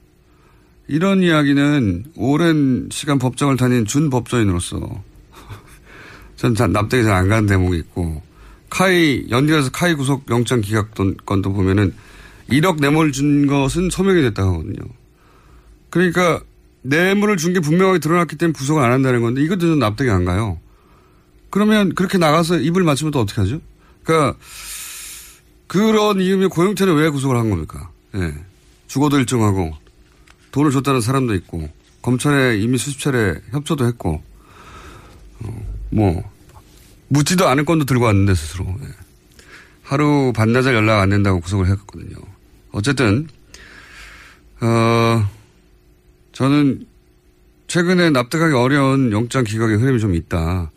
이런 0.89 1.23
이야기는 1.23 2.05
오랜 2.17 2.89
시간 2.91 3.19
법정을 3.21 3.57
다닌 3.57 3.87
준 3.87 4.11
법조인으로서, 4.11 4.81
전 6.37 6.55
납득이 6.73 7.05
잘 7.05 7.13
안 7.13 7.29
가는 7.29 7.47
대목이 7.47 7.79
있고, 7.79 8.23
카이, 8.71 9.27
연디에서 9.31 9.71
카이 9.71 9.95
구속 9.95 10.29
영장 10.31 10.61
기각 10.61 10.95
건도 11.27 11.53
보면은 11.53 11.95
1억 12.49 12.81
뇌물 12.81 13.13
준 13.13 13.47
것은 13.47 13.91
서명이 13.91 14.23
됐다고 14.23 14.51
하거든요. 14.53 15.00
그러니까 15.91 16.41
뇌물을 16.83 17.37
준 17.37 17.53
게 17.53 17.61
분명하게 17.61 17.99
드러났기 17.99 18.37
때문에 18.37 18.53
구속을 18.57 18.83
안 18.83 18.93
한다는 18.93 19.21
건데 19.21 19.43
이것도 19.43 19.61
좀 19.61 19.79
납득이 19.79 20.09
안 20.11 20.25
가요. 20.25 20.59
그러면 21.51 21.95
그렇게 21.95 22.17
나가서 22.17 22.59
입을 22.61 22.85
맞추면 22.85 23.11
또 23.11 23.21
어떻게 23.21 23.41
하죠? 23.41 23.61
그러니까 24.05 24.39
그런 25.67 26.21
이유면 26.21 26.49
고영태는 26.51 26.95
왜 26.97 27.09
구속을 27.11 27.37
한 27.37 27.51
겁니까? 27.51 27.91
예. 28.15 28.35
죽어도 28.87 29.19
일정하고 29.19 29.73
돈을 30.53 30.71
줬다는 30.71 31.01
사람도 31.01 31.35
있고 31.35 31.69
검찰에 32.03 32.59
이미 32.59 32.79
수십 32.79 32.99
차례 32.99 33.35
협조도 33.51 33.87
했고 33.87 34.23
어, 35.41 35.67
뭐 35.91 36.23
묻지도 37.09 37.47
않은 37.49 37.65
건도 37.65 37.85
들고 37.85 38.05
왔는데 38.05 38.35
스스로. 38.35 38.65
예. 38.83 38.89
하루 39.83 40.33
반나절 40.35 40.75
연락 40.75 41.01
안 41.01 41.11
된다고 41.11 41.41
구속을 41.41 41.67
했거든요. 41.69 42.17
어쨌든, 42.71 43.27
어, 44.61 45.29
저는 46.41 46.87
최근에 47.67 48.09
납득하기 48.09 48.55
어려운 48.55 49.13
영장 49.13 49.45
기각의 49.45 49.77
흐름이 49.77 50.01
좀 50.01 50.15
있다. 50.15 50.71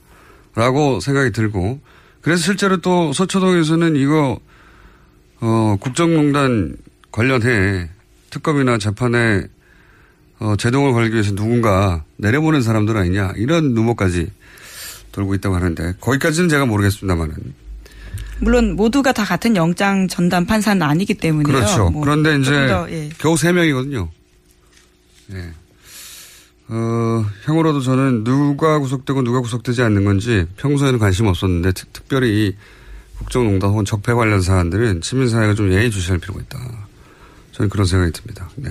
라고 0.55 0.99
생각이 0.99 1.31
들고, 1.31 1.79
그래서 2.19 2.43
실제로 2.43 2.77
또 2.77 3.13
서초동에서는 3.13 3.95
이거, 3.95 4.41
어, 5.39 5.77
국정농단 5.79 6.75
관련해 7.11 7.89
특검이나 8.29 8.77
재판에 8.77 9.45
어, 10.39 10.55
제동을 10.57 10.91
걸기 10.91 11.13
위해서 11.13 11.33
누군가 11.33 12.03
내려보낸 12.17 12.61
사람들 12.61 12.97
아니냐 12.97 13.33
이런 13.37 13.73
루머까지 13.73 14.29
돌고 15.13 15.35
있다고 15.35 15.55
하는데 15.55 15.93
거기까지는 16.01 16.49
제가 16.49 16.65
모르겠습니다만은 16.65 17.35
물론 18.39 18.75
모두가 18.75 19.13
다 19.13 19.23
같은 19.23 19.55
영장 19.55 20.07
전담 20.07 20.45
판사는 20.45 20.81
아니기 20.81 21.13
때문에요. 21.13 21.53
그렇죠. 21.55 21.89
뭐 21.89 22.01
그런데 22.01 22.35
이제 22.37 22.67
더, 22.67 22.89
예. 22.89 23.09
겨우 23.19 23.37
세 23.37 23.51
명이거든요. 23.51 24.09
예. 25.31 25.53
어, 26.69 27.25
향후로도 27.45 27.81
저는 27.81 28.23
누가 28.23 28.79
구속되고 28.79 29.21
누가 29.23 29.41
구속되지 29.41 29.81
않는 29.83 30.05
건지 30.05 30.45
평소에는 30.57 30.99
관심 30.99 31.27
없었는데 31.27 31.71
특, 31.73 32.07
별히 32.07 32.47
이 32.47 32.55
국정농단 33.17 33.69
혹은 33.69 33.85
적폐 33.85 34.13
관련 34.13 34.41
사안들은 34.41 35.01
시민사회가 35.01 35.53
좀 35.55 35.71
예의 35.71 35.91
주시할 35.91 36.19
필요가 36.19 36.41
있다. 36.41 36.59
저는 37.51 37.69
그런 37.69 37.85
생각이 37.85 38.11
듭니다. 38.11 38.49
네. 38.55 38.69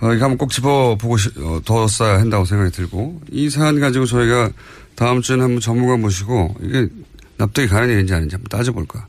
어, 0.00 0.12
이거 0.12 0.24
한번 0.24 0.36
꼭 0.36 0.50
짚어보고 0.50 1.16
시, 1.16 1.30
어, 1.38 1.60
뒀어야 1.64 2.18
한다고 2.18 2.44
생각이 2.44 2.72
들고 2.72 3.22
이 3.30 3.48
사안 3.48 3.80
가지고 3.80 4.04
저희가 4.04 4.50
다음 4.96 5.22
주에는 5.22 5.44
한번 5.44 5.60
전문가 5.60 5.96
모시고 5.96 6.56
이게 6.60 6.88
납득이 7.38 7.68
가는 7.68 7.88
일인지 7.88 8.12
아닌지 8.12 8.34
한번 8.34 8.48
따져볼까 8.48 9.06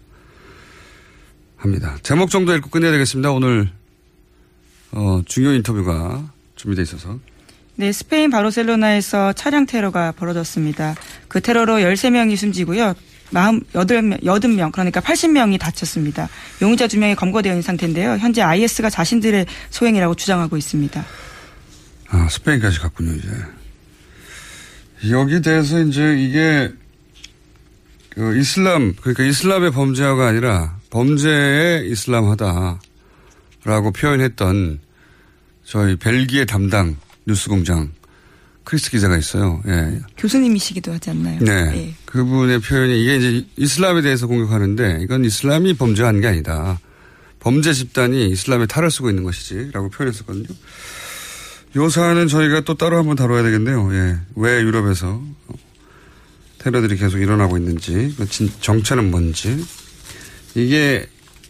합니다. 1.58 1.97
제목 2.03 2.29
정도 2.29 2.56
읽고 2.56 2.69
끝내야 2.69 2.91
되겠습니다. 2.91 3.32
오늘 3.32 3.69
어, 4.93 5.21
중요 5.25 5.51
인터뷰가 5.53 6.32
준비돼 6.56 6.84
있어서 6.84 7.19
네, 7.75 7.91
스페인 7.91 8.29
바르셀로나에서 8.29 9.34
차량 9.34 9.65
테러가 9.65 10.12
벌어졌습니다. 10.12 10.95
그 11.27 11.41
테러로 11.41 11.77
13명이 11.77 12.38
숨지고요. 12.38 12.93
48명, 13.32 14.21
80명, 14.21 14.71
그러니까 14.71 15.01
80명이 15.01 15.60
다쳤습니다. 15.60 16.29
용의자 16.62 16.86
2명이 16.86 17.15
검거되어 17.15 17.51
있는 17.51 17.63
상태인데요. 17.63 18.17
현재 18.17 18.43
IS가 18.43 18.91
자신들의 18.91 19.47
소행이라고 19.71 20.13
주장하고 20.13 20.56
있습니다. 20.56 21.03
아, 22.10 22.27
스페인까지 22.29 22.77
갔군요, 22.79 23.13
이제. 23.15 23.27
여기 25.10 25.41
대해서 25.41 25.82
이제 25.82 26.15
이게 26.15 26.71
그 28.10 28.38
이슬람, 28.38 28.93
그러니까 29.01 29.23
이슬람의 29.23 29.71
범죄화가 29.71 30.27
아니라 30.27 30.77
범죄의 30.91 31.89
이슬람하다라고 31.89 32.77
표현했던 33.95 34.83
저희 35.63 35.95
벨기에 35.95 36.45
담당 36.45 36.97
뉴스공장 37.26 37.91
크리스 38.63 38.91
기자가 38.91 39.17
있어요. 39.17 39.62
예. 39.67 39.99
교수님이시기도 40.17 40.93
하지 40.93 41.10
않나요? 41.10 41.39
네. 41.41 41.52
예. 41.52 41.93
그분의 42.06 42.60
표현이 42.60 43.02
이게 43.02 43.17
이제 43.17 43.45
이슬람에 43.58 44.02
대해서 44.02 44.28
공격하는데 44.28 44.99
이건 45.02 45.26
이슬람이 45.26 45.73
범죄한 45.76 46.21
게 46.21 46.28
아니다. 46.28 46.80
범죄 47.39 47.73
집단이 47.73 48.30
이슬람에 48.30 48.67
탈을 48.67 48.89
쓰고 48.89 49.10
있는 49.10 49.23
것이지 49.23 49.71
라고 49.73 49.89
표현했었거든요. 49.89 50.47
요 51.76 51.89
사안은 51.89 52.28
저희가 52.28 52.62
또 52.62 52.76
따로 52.76 52.97
한번 52.97 53.15
다뤄야 53.15 53.43
되겠네요. 53.43 53.93
예. 53.93 54.17
왜 54.36 54.62
유럽에서 54.62 55.21
테러들이 56.60 56.95
계속 56.95 57.17
일어나고 57.19 57.58
있는지, 57.58 58.13
그 58.17 58.26
정체는 58.62 59.12
뭔지. 59.12 59.65
이게 60.56 61.06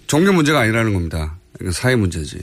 종교 0.08 0.34
문제가 0.34 0.62
아니라는 0.62 0.94
겁니다. 0.94 1.38
사회 1.72 1.96
문제지. 1.96 2.40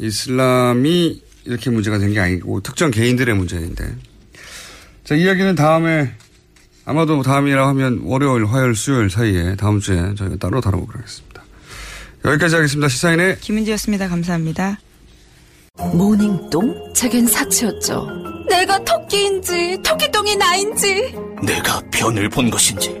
이슬람이 0.00 1.22
이렇게 1.44 1.70
문제가 1.70 1.98
된 1.98 2.12
게 2.12 2.20
아니고 2.20 2.60
특정 2.60 2.90
개인들의 2.90 3.34
문제인데. 3.34 3.94
자, 5.04 5.14
이야기는 5.14 5.54
다음에 5.54 6.14
아마도 6.84 7.22
다음이라고 7.22 7.68
하면 7.68 8.00
월요일, 8.04 8.46
화요일, 8.46 8.74
수요일 8.74 9.10
사이에 9.10 9.56
다음 9.56 9.80
주에 9.80 10.14
저희가 10.16 10.36
따로 10.36 10.60
다뤄보도록 10.60 10.96
하겠습니다. 10.98 11.42
여기까지 12.24 12.54
하겠습니다. 12.56 12.88
시사인의 12.88 13.38
김은지였습니다. 13.40 14.08
감사합니다. 14.08 14.78
모닝똥? 15.94 16.92
제겐 16.94 17.26
사치였죠. 17.26 18.06
내가 18.48 18.82
토끼인지 18.84 19.78
토끼똥이 19.84 20.36
나인지 20.36 21.14
내가 21.44 21.80
변을 21.92 22.28
본 22.28 22.50
것인지 22.50 23.00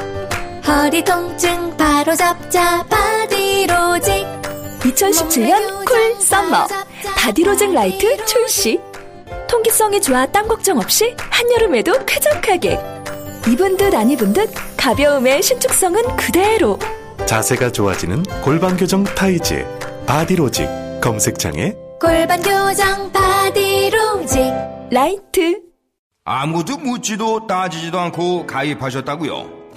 허리 0.67 1.03
통증 1.03 1.75
바로 1.77 2.15
잡자 2.15 2.83
바디로직. 2.89 4.25
2017년 4.81 5.85
cool 5.85 6.15
summer. 6.19 6.67
바디로직 7.17 7.73
라이트 7.73 8.25
출시. 8.25 8.79
통기성이 9.49 10.01
좋아 10.01 10.25
땀 10.25 10.47
걱정 10.47 10.77
없이 10.77 11.15
한여름에도 11.17 12.05
쾌적하게. 12.05 12.79
입은 13.47 13.77
듯 13.77 13.93
안 13.93 14.09
입은 14.09 14.33
듯 14.33 14.49
가벼움에 14.77 15.41
신축성은 15.41 16.15
그대로. 16.15 16.77
자세가 17.25 17.71
좋아지는 17.71 18.23
골반 18.43 18.77
교정 18.77 19.03
타이즈 19.03 19.65
바디로직. 20.05 20.67
검색창에. 21.01 21.73
골반 21.99 22.41
교정 22.41 23.11
바디로직. 23.11 24.41
라이트. 24.91 25.61
아무도 26.23 26.77
묻지도 26.77 27.47
따지지도 27.47 27.99
않고 27.99 28.45
가입하셨다고요? 28.47 29.60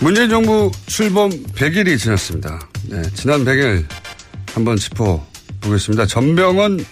문재인 0.00 0.30
정부 0.30 0.70
출범 0.86 1.28
100일이 1.30 1.98
지났습니다. 1.98 2.60
네, 2.84 3.02
지난 3.14 3.44
100일 3.44 3.84
한번 4.54 4.76
짚어보겠습니다. 4.76 6.06
전병원 6.06 6.84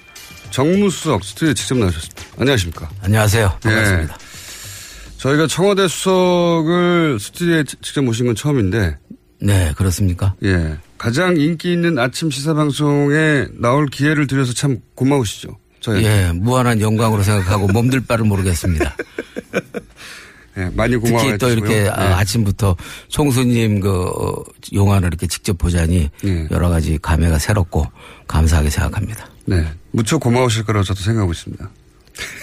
정무수석 0.50 1.22
스튜디오에 1.22 1.54
직접 1.54 1.78
나오셨습니다. 1.78 2.22
안녕하십니까. 2.38 2.90
안녕하세요. 3.02 3.58
반갑습니다. 3.62 4.14
예, 4.14 5.18
저희가 5.18 5.46
청와대 5.46 5.86
수석을 5.86 7.18
스튜디오에 7.20 7.64
직접 7.64 8.02
모신 8.02 8.26
건 8.26 8.34
처음인데. 8.34 8.98
네, 9.40 9.72
그렇습니까? 9.76 10.34
예. 10.42 10.76
가장 10.98 11.36
인기 11.36 11.72
있는 11.72 11.98
아침 11.98 12.30
시사 12.30 12.54
방송에 12.54 13.46
나올 13.60 13.86
기회를 13.86 14.26
드려서 14.26 14.52
참 14.52 14.78
고마우시죠. 14.96 15.56
저희. 15.80 16.04
예, 16.04 16.32
무한한 16.34 16.80
영광으로 16.80 17.22
생각하고 17.22 17.68
몸둘 17.68 18.04
바를 18.06 18.24
모르겠습니다. 18.24 18.96
네, 20.56 20.70
많이 20.74 20.96
고마워요. 20.96 21.32
특히 21.32 21.38
또 21.38 21.50
이렇게 21.50 21.82
네. 21.82 21.88
아침부터 21.90 22.76
총수님 23.08 23.80
그 23.80 24.42
용안을 24.72 25.08
이렇게 25.08 25.26
직접 25.26 25.58
보자니 25.58 26.08
네. 26.22 26.48
여러 26.50 26.70
가지 26.70 26.98
감회가 27.00 27.38
새롭고 27.38 27.86
감사하게 28.26 28.70
생각합니다. 28.70 29.28
네. 29.44 29.66
무척 29.90 30.20
고마우실 30.20 30.64
거라고 30.64 30.82
저도 30.82 31.00
생각하고 31.00 31.32
있습니다. 31.32 31.70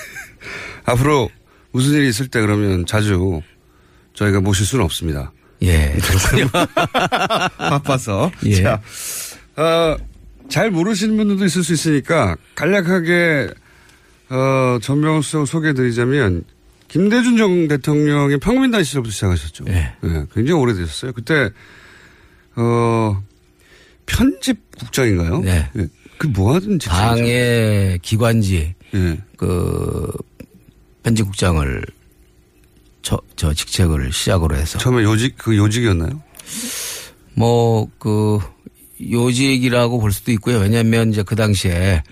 앞으로 0.86 1.30
무슨 1.72 1.94
일이 1.94 2.10
있을 2.10 2.28
때 2.28 2.40
그러면 2.40 2.86
자주 2.86 3.42
저희가 4.14 4.42
모실 4.42 4.66
수는 4.68 4.86
없습니다. 4.86 5.32
예. 5.64 5.96
바빠서. 7.58 8.32
예. 8.46 8.62
자, 8.62 8.80
어, 9.56 9.98
잘 10.50 10.70
모르시는 10.70 11.18
분들도 11.18 11.46
있을 11.46 11.64
수 11.64 11.74
있으니까 11.74 12.36
간략하게 12.54 13.50
어, 14.30 14.78
전명수 14.82 15.46
소개해 15.48 15.74
드리자면 15.74 16.44
김대중 16.94 17.38
전 17.38 17.68
대통령의 17.68 18.38
평민단 18.38 18.84
시절부터 18.84 19.12
시작하셨죠. 19.12 19.64
네. 19.64 19.96
네, 20.02 20.26
굉장히 20.32 20.62
오래되셨어요. 20.62 21.12
그때 21.14 21.50
어 22.56 23.20
편집국장인가요? 24.06 25.40
네. 25.40 25.72
그뭐 26.20 26.54
하던 26.54 26.78
직책이죠? 26.78 26.92
당의 26.92 27.98
기관지 28.04 28.76
네. 28.92 29.18
그 29.38 30.12
편집국장을 31.02 31.84
저, 33.02 33.20
저 33.38 33.52
직책을 33.56 34.14
시작으로 34.14 34.56
해서 34.56 34.78
처음에 34.78 35.02
요직 35.02 35.36
그 35.36 35.58
요직이었나요? 35.58 36.22
뭐 37.34 37.90
그 37.98 38.40
요직이라고 39.02 40.00
볼 40.00 40.12
수도 40.12 40.32
있고요. 40.34 40.60
왜냐하면 40.60 41.10
이제 41.10 41.24
그 41.24 41.36
당시에 41.36 42.04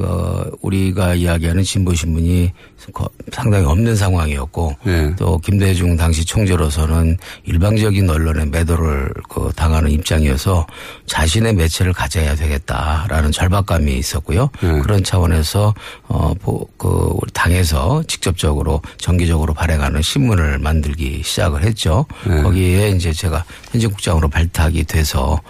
그 0.00 0.50
우리가 0.62 1.14
이야기하는 1.14 1.62
진보 1.62 1.92
신문이 1.94 2.50
거- 2.94 3.10
상당히 3.32 3.66
없는 3.66 3.94
상황이었고 3.94 4.74
네. 4.84 5.14
또 5.16 5.36
김대중 5.38 5.94
당시 5.96 6.24
총재로서는 6.24 7.18
일방적인 7.44 8.08
언론의 8.08 8.46
매도를 8.46 9.12
그 9.28 9.50
당하는 9.54 9.90
입장이어서 9.90 10.66
자신의 11.06 11.52
매체를 11.54 11.92
가져야 11.92 12.34
되겠다라는 12.34 13.30
절박감이 13.30 13.92
있었고요. 13.98 14.48
네. 14.62 14.78
그런 14.80 15.04
차원에서 15.04 15.74
어그 16.08 17.18
당에서 17.34 18.02
직접적으로 18.08 18.80
정기적으로 18.96 19.52
발행하는 19.52 20.00
신문을 20.00 20.58
만들기 20.60 21.22
시작을 21.22 21.62
했죠. 21.62 22.06
네. 22.26 22.40
거기에 22.42 22.88
이제 22.90 23.12
제가 23.12 23.44
현직국장으로 23.72 24.28
발탁이 24.30 24.84
돼서 24.84 25.40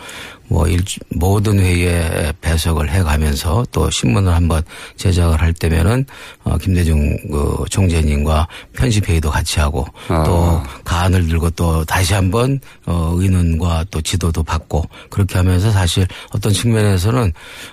뭐 0.51 0.67
일, 0.67 0.83
모든 1.11 1.61
회의에 1.61 2.33
배석을 2.41 2.91
해가면서 2.91 3.65
또 3.71 3.89
신문을 3.89 4.35
한번 4.35 4.63
제작을 4.97 5.41
할 5.41 5.53
때면은 5.53 6.05
어, 6.43 6.59
김대중 6.59 7.17
그 7.31 7.65
총재님과 7.71 8.49
편집 8.73 9.09
회의도 9.09 9.31
같이 9.31 9.61
하고 9.61 9.87
아. 10.09 10.25
또 10.25 10.61
가안을 10.85 11.29
들고 11.29 11.51
또 11.51 11.85
다시 11.85 12.15
한번 12.15 12.59
어, 12.85 13.13
의논과 13.15 13.85
또 13.93 14.01
지도도 14.01 14.43
받고 14.43 14.83
그렇게 15.09 15.39
하면서 15.39 15.71
사실 15.71 16.05
어떤 16.35 16.53
측면에서는 16.53 17.33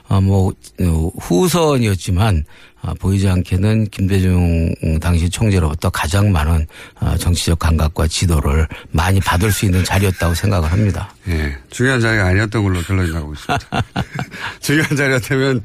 어, 0.09 0.21
뭐 0.21 0.53
어, 0.79 1.11
후선이었지만 1.19 2.43
아, 2.81 2.93
보이지 2.99 3.27
않게는 3.27 3.87
김대중 3.89 4.73
당시 5.01 5.29
총재로부터 5.29 5.89
가장 5.89 6.31
많은 6.31 6.67
아, 6.99 7.17
정치적 7.17 7.59
감각과 7.59 8.07
지도를 8.07 8.67
많이 8.91 9.19
받을 9.19 9.51
수 9.51 9.65
있는 9.65 9.83
자리였다고 9.83 10.33
생각을 10.35 10.71
합니다. 10.71 11.13
예. 11.27 11.57
중요한 11.69 11.99
자리가 11.99 12.25
아니었던 12.27 12.63
걸로 12.63 12.81
결론이 12.81 13.11
나고 13.11 13.33
있습니다. 13.33 13.83
중요한 14.61 14.95
자리였다면, 14.95 15.63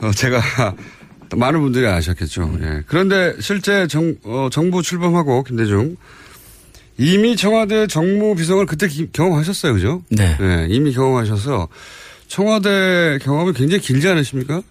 어, 0.00 0.10
제가 0.12 0.40
많은 1.36 1.60
분들이 1.60 1.86
아셨겠죠. 1.86 2.58
예. 2.62 2.82
그런데 2.86 3.34
실제 3.40 3.86
정, 3.88 4.14
어, 4.24 4.48
정부 4.52 4.82
출범하고 4.82 5.42
김대중 5.42 5.96
이미 6.96 7.36
청와대 7.36 7.88
정무 7.88 8.36
비서관을 8.36 8.66
그때 8.66 8.86
기- 8.86 9.10
경험하셨어요. 9.12 9.72
그죠? 9.74 10.02
네. 10.10 10.36
예, 10.40 10.66
이미 10.70 10.92
경험하셔서 10.92 11.68
청와대 12.28 13.18
경험이 13.22 13.52
굉장히 13.52 13.80
길지 13.82 14.08
않으십니까? 14.08 14.62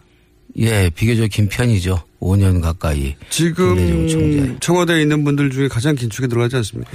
예, 0.58 0.90
비교적 0.94 1.28
긴 1.30 1.50
편이죠. 1.50 2.04
5년 2.20 2.62
가까이. 2.62 3.16
지금 3.30 4.58
청와대에 4.60 5.02
있는 5.02 5.24
분들 5.24 5.50
중에 5.52 5.68
가장 5.68 5.96
긴축에 5.96 6.28
들어가지 6.28 6.56
않습니까? 6.58 6.92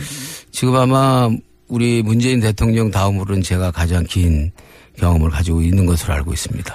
지금 0.51 0.77
아마 0.77 1.29
우리 1.69 2.03
문재인 2.03 2.41
대통령 2.41 2.91
다음으로는 2.91 3.43
제가 3.43 3.71
가장 3.71 4.05
긴 4.05 4.53
경험을 4.97 5.31
가지고 5.31 5.63
있는 5.63 5.87
것으로 5.87 6.15
알고 6.15 6.33
있습니다. 6.33 6.75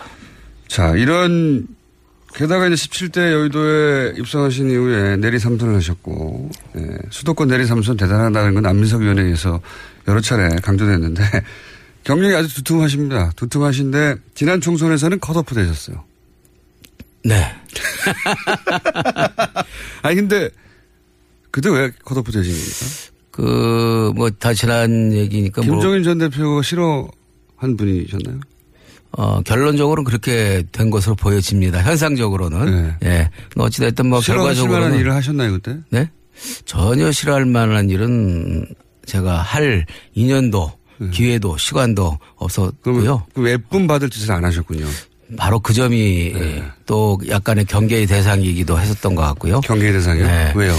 자, 0.68 0.96
이런 0.96 1.68
게다가 2.36 2.68
이제 2.68 2.76
17대 2.76 3.32
여의도에 3.32 4.14
입성하신 4.18 4.70
이후에 4.72 5.18
내리 5.18 5.38
삼선을 5.40 5.76
하셨고 5.76 6.50
예, 6.78 6.82
수도권 7.12 7.48
내리 7.48 7.66
삼선 7.66 7.98
대단하다는 7.98 8.56
건 8.56 8.66
안민석 8.66 9.02
위원회에서 9.02 9.62
여러 10.08 10.20
차례 10.20 10.50
강조됐는데 10.62 11.24
경력이 12.04 12.36
아주 12.36 12.54
두툼하십니다. 12.56 13.32
두툼하신데 13.36 14.16
지난 14.36 14.62
총선에서는 14.62 15.20
컷오프 15.20 15.54
되셨어요. 15.56 16.04
네. 17.24 17.44
아니 20.04 20.16
근데 20.16 20.50
그때 21.52 21.70
왜 21.70 21.92
컷오프 22.04 22.32
되신 22.32 22.54
겁니까? 22.54 22.86
그, 23.32 24.12
뭐, 24.16 24.30
다 24.30 24.54
지난 24.54 25.12
얘기니까 25.14 25.62
뭐. 25.64 25.76
김정인 25.76 26.04
전 26.04 26.20
대표가 26.20 26.62
싫어한 26.62 27.78
분이셨나요? 27.78 28.40
어, 29.16 29.42
결론적으로는 29.42 30.04
그렇게 30.04 30.64
된 30.72 30.90
것으로 30.90 31.16
보여집니다. 31.16 31.82
현상적으로는. 31.82 32.96
예. 33.04 33.30
어찌됐든 33.56 34.08
뭐 34.08 34.20
네. 34.22 34.34
결과적으로는. 34.34 34.82
만한 34.82 35.00
일을 35.00 35.14
하셨나요 35.14 35.52
그때? 35.54 35.78
네? 35.90 36.10
전혀 36.66 37.12
싫어할 37.12 37.46
만한 37.46 37.90
일은 37.90 38.66
제가 39.06 39.42
할 39.42 39.86
인연도 40.14 40.72
기회도 41.12 41.58
시간도 41.58 42.18
없었고요. 42.36 43.26
그 43.34 43.50
예쁨 43.50 43.88
받을 43.88 44.10
짓을 44.10 44.32
안 44.32 44.46
하셨군요. 44.46 44.86
바로 45.38 45.60
그 45.60 45.74
점이 45.74 46.34
네. 46.34 46.64
또 46.86 47.20
약간의 47.28 47.66
경계의 47.66 48.06
대상이기도 48.08 48.80
했었던 48.80 49.16
것 49.16 49.22
같고요. 49.24 49.62
경계의 49.62 49.94
대상이요? 49.94 50.26
네. 50.26 50.54
왜요? 50.56 50.74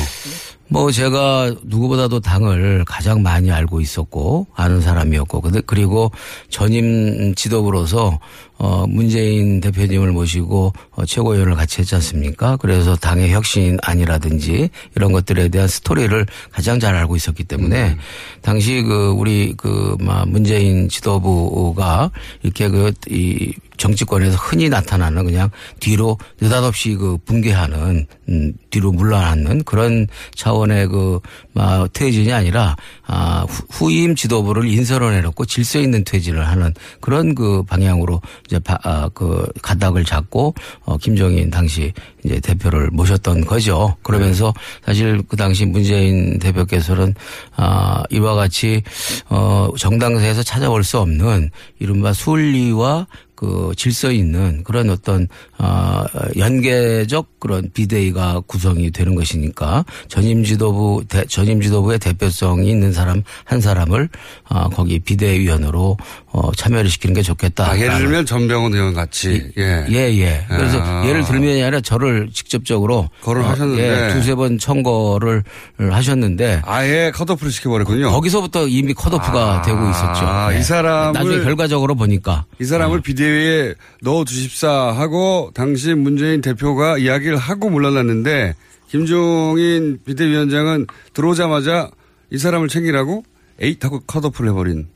뭐 0.69 0.90
제가 0.90 1.55
누구보다도 1.62 2.21
당을 2.21 2.85
가장 2.87 3.23
많이 3.23 3.53
알고 3.53 3.81
있었고 3.81 4.47
아는 4.55 4.81
사람이었고 4.81 5.43
그리고 5.67 6.11
전임 6.49 7.35
지도부로서 7.35 8.19
어 8.57 8.87
문재인 8.87 9.61
대표님을 9.61 10.12
모시고 10.12 10.73
어 10.93 11.05
최고위원을 11.05 11.55
같이 11.55 11.81
했지 11.81 11.95
않습니까? 11.97 12.57
그래서 12.57 12.95
당의 12.95 13.33
혁신안이라든지 13.33 14.71
이런 14.95 15.12
것들에 15.12 15.49
대한 15.49 15.67
스토리를 15.69 16.27
가장 16.53 16.79
잘 16.79 16.95
알고 16.95 17.17
있었기 17.17 17.45
때문에 17.45 17.97
당시 18.43 18.83
그 18.83 19.11
우리 19.17 19.55
그 19.57 19.95
막 20.01 20.29
문재인 20.29 20.88
지도부가 20.88 22.11
이렇게 22.43 22.69
그이 22.69 23.55
정치권에서 23.77 24.37
흔히 24.37 24.69
나타나는 24.69 25.25
그냥 25.25 25.51
뒤로 25.81 26.19
느닷없이 26.40 26.95
그 26.95 27.19
붕괴하는 27.25 28.07
음 28.29 28.53
뒤로 28.71 28.93
물러나는 28.93 29.64
그런 29.64 30.07
차원의 30.35 30.88
그 30.88 31.21
막 31.55 31.90
퇴진이 31.93 32.33
아니라 32.33 32.77
아 33.07 33.47
후- 33.49 33.64
후임 33.71 34.14
지도부를 34.14 34.67
인선을 34.69 35.14
해놓고 35.14 35.47
질서 35.47 35.79
있는 35.79 36.05
퇴진을 36.05 36.47
하는 36.47 36.75
그런 37.01 37.35
그 37.35 37.62
방향으로 37.62 38.21
이제 38.47 38.59
바, 38.59 38.79
아, 38.83 39.09
그 39.14 39.47
가닥을 39.62 40.05
잡고 40.05 40.55
어 40.85 40.97
김정인 40.99 41.51
당시 41.51 41.93
이제 42.25 42.41
대표를 42.41 42.91
모셨던 42.91 43.45
거죠. 43.45 43.97
그러면서 44.03 44.53
사실 44.85 45.23
그 45.29 45.37
당시 45.37 45.67
문재인 45.67 46.39
대표께서는 46.39 47.15
아 47.57 48.03
이와 48.11 48.35
같이 48.35 48.83
어 49.29 49.69
정당사에서 49.79 50.43
찾아올 50.43 50.85
수 50.85 50.99
없는 50.99 51.51
이른바 51.79 52.13
순리와 52.13 53.07
그 53.35 53.73
질서 53.77 54.13
있는 54.13 54.63
그런 54.65 54.91
어떤 54.91 55.29
아 55.59 56.07
연계적 56.37 57.41
그런 57.41 57.69
비대위가 57.75 58.41
구성이 58.47 58.91
되는 58.91 59.15
것이니까 59.15 59.85
전임 60.09 60.45
지도부 60.45 61.05
대, 61.09 61.25
전임 61.27 61.61
지도부의 61.61 61.99
대표성이 61.99 62.71
있는 62.71 62.93
사람 62.93 63.23
한 63.45 63.61
사람을 63.61 64.09
아 64.45 64.69
거기 64.69 64.99
비대위원으로 64.99 65.97
어 66.37 66.51
참여를 66.51 66.90
시키는 66.90 67.14
게 67.14 67.23
좋겠다. 67.23 67.70
아, 67.70 67.79
예를 67.79 67.99
들면 67.99 68.27
전병훈 68.27 68.75
의원 68.75 68.92
같이. 68.92 69.53
예. 69.57 69.87
예, 69.88 69.97
예. 70.18 70.44
그래서 70.49 70.81
아. 70.83 71.07
예를 71.07 71.23
들면이 71.25 71.62
아니라 71.62 71.81
저를 71.81 72.29
직접적으로 72.33 73.09
거론하셨는데. 73.23 73.88
어, 73.88 74.09
예, 74.09 74.12
두세 74.14 74.35
번 74.35 74.59
청거를 74.59 75.44
하셨는데 75.79 76.62
아예 76.64 77.12
컷오프를 77.14 77.53
시켜버렸군요. 77.53 78.11
거기서부터 78.11 78.66
이미 78.66 78.94
컷오프가 78.94 79.59
아, 79.59 79.62
되고 79.62 79.79
있었죠. 79.88 80.59
이 80.59 80.62
사람을- 80.62 81.12
나중에 81.12 81.44
결과적으로 81.44 81.94
보니까 81.94 82.47
이 82.61 82.64
사람을 82.64 83.01
비대위에 83.03 83.75
넣어 84.03 84.25
주십사 84.25 84.68
하고 84.68 85.53
당시 85.55 85.94
문재인 85.94 86.40
대표가 86.40 86.99
이야기를 86.99 87.37
하고 87.37 87.70
물러났는데 87.70 88.55
김종인 88.90 90.01
비대위원장은 90.05 90.87
들어오자마자 91.12 91.90
이 92.33 92.38
사람을 92.38 92.66
챙기라고 92.66 93.23
에잇 93.61 93.85
하고 93.85 94.01
컷오프를 94.01 94.51
해버린. 94.51 94.88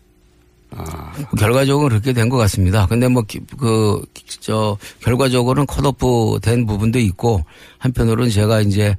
결과적으로 1.38 1.88
그렇게 1.88 2.12
된 2.12 2.28
것 2.28 2.36
같습니다. 2.38 2.86
근데 2.86 3.08
뭐, 3.08 3.24
그, 3.58 4.02
저, 4.40 4.76
결과적으로는 5.02 5.66
컷오프 5.66 6.40
된 6.42 6.66
부분도 6.66 6.98
있고, 6.98 7.42
한편으로는 7.78 8.30
제가 8.30 8.60
이제, 8.60 8.94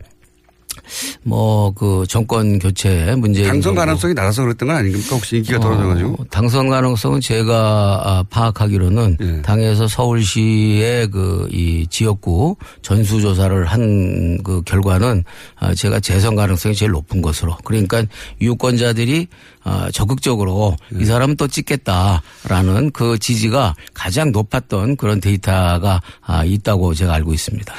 뭐, 1.24 1.72
그, 1.76 2.06
정권 2.10 2.58
교체 2.58 3.14
문제. 3.16 3.44
당선 3.44 3.76
가능성이 3.76 4.14
낮아서 4.16 4.44
그랬던 4.44 4.68
건 4.70 4.78
아닙니까? 4.78 5.16
혹시 5.16 5.38
인기가 5.38 5.60
떨어져가지고. 5.60 6.14
어, 6.14 6.26
당선 6.32 6.70
가능성은 6.70 7.22
제가 7.22 8.02
아, 8.04 8.24
파악하기로는 8.30 9.18
예. 9.22 9.42
당에서 9.44 9.88
서울시의 9.88 11.10
그 11.12 11.48
이 11.52 11.86
지역구 11.90 12.56
전수조사를 12.82 13.66
한 13.66 14.38
그 14.44 14.62
결과는 14.64 15.24
아, 15.58 15.74
제가 15.76 16.00
재선 16.00 16.36
가능성이 16.36 16.74
제일 16.74 16.92
높은 16.92 17.22
것으로. 17.22 17.56
그러니까 17.66 18.04
유권자들이 18.42 19.28
어, 19.64 19.88
적극적으로 19.92 20.78
이 21.00 21.06
사람은 21.06 21.36
또 21.36 21.48
찍겠다라는 21.48 22.92
그 22.92 23.18
지지가 23.20 23.76
가장 23.94 24.32
높았던 24.32 24.96
그런 24.96 25.20
데이터가 25.20 26.02
아, 26.22 26.46
있다고 26.46 26.94
제가 26.94 27.14
알고 27.16 27.34
있습니다. 27.34 27.74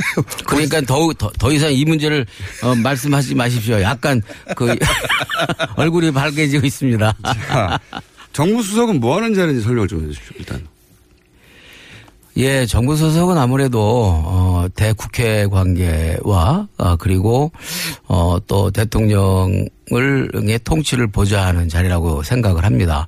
그러니까 0.46 0.80
더, 0.80 1.12
더, 1.12 1.30
더 1.38 1.52
이상 1.52 1.72
이 1.72 1.84
문제를 1.84 2.26
어, 2.62 2.74
말씀하지 2.74 3.34
마십시오. 3.34 3.80
약간 3.82 4.22
그 4.56 4.74
얼굴이 5.76 6.10
밝아지고 6.10 6.66
있습니다. 6.66 7.16
자, 7.22 7.78
정부 8.32 8.62
수석은 8.62 9.00
뭐 9.00 9.16
하는 9.16 9.34
자리인지 9.34 9.62
설명을 9.62 9.88
좀 9.88 10.04
해주십시오, 10.04 10.36
일단. 10.38 10.75
예, 12.38 12.66
정부 12.66 12.96
소속은 12.96 13.38
아무래도 13.38 13.80
어 13.80 14.66
대국회 14.74 15.46
관계와 15.46 16.68
어, 16.76 16.96
그리고 16.96 17.50
어 18.08 18.36
또 18.46 18.70
대통령을 18.70 19.68
의 19.90 20.58
통치를 20.60 21.08
보좌하는 21.08 21.68
자리라고 21.68 22.22
생각을 22.22 22.64
합니다. 22.64 23.06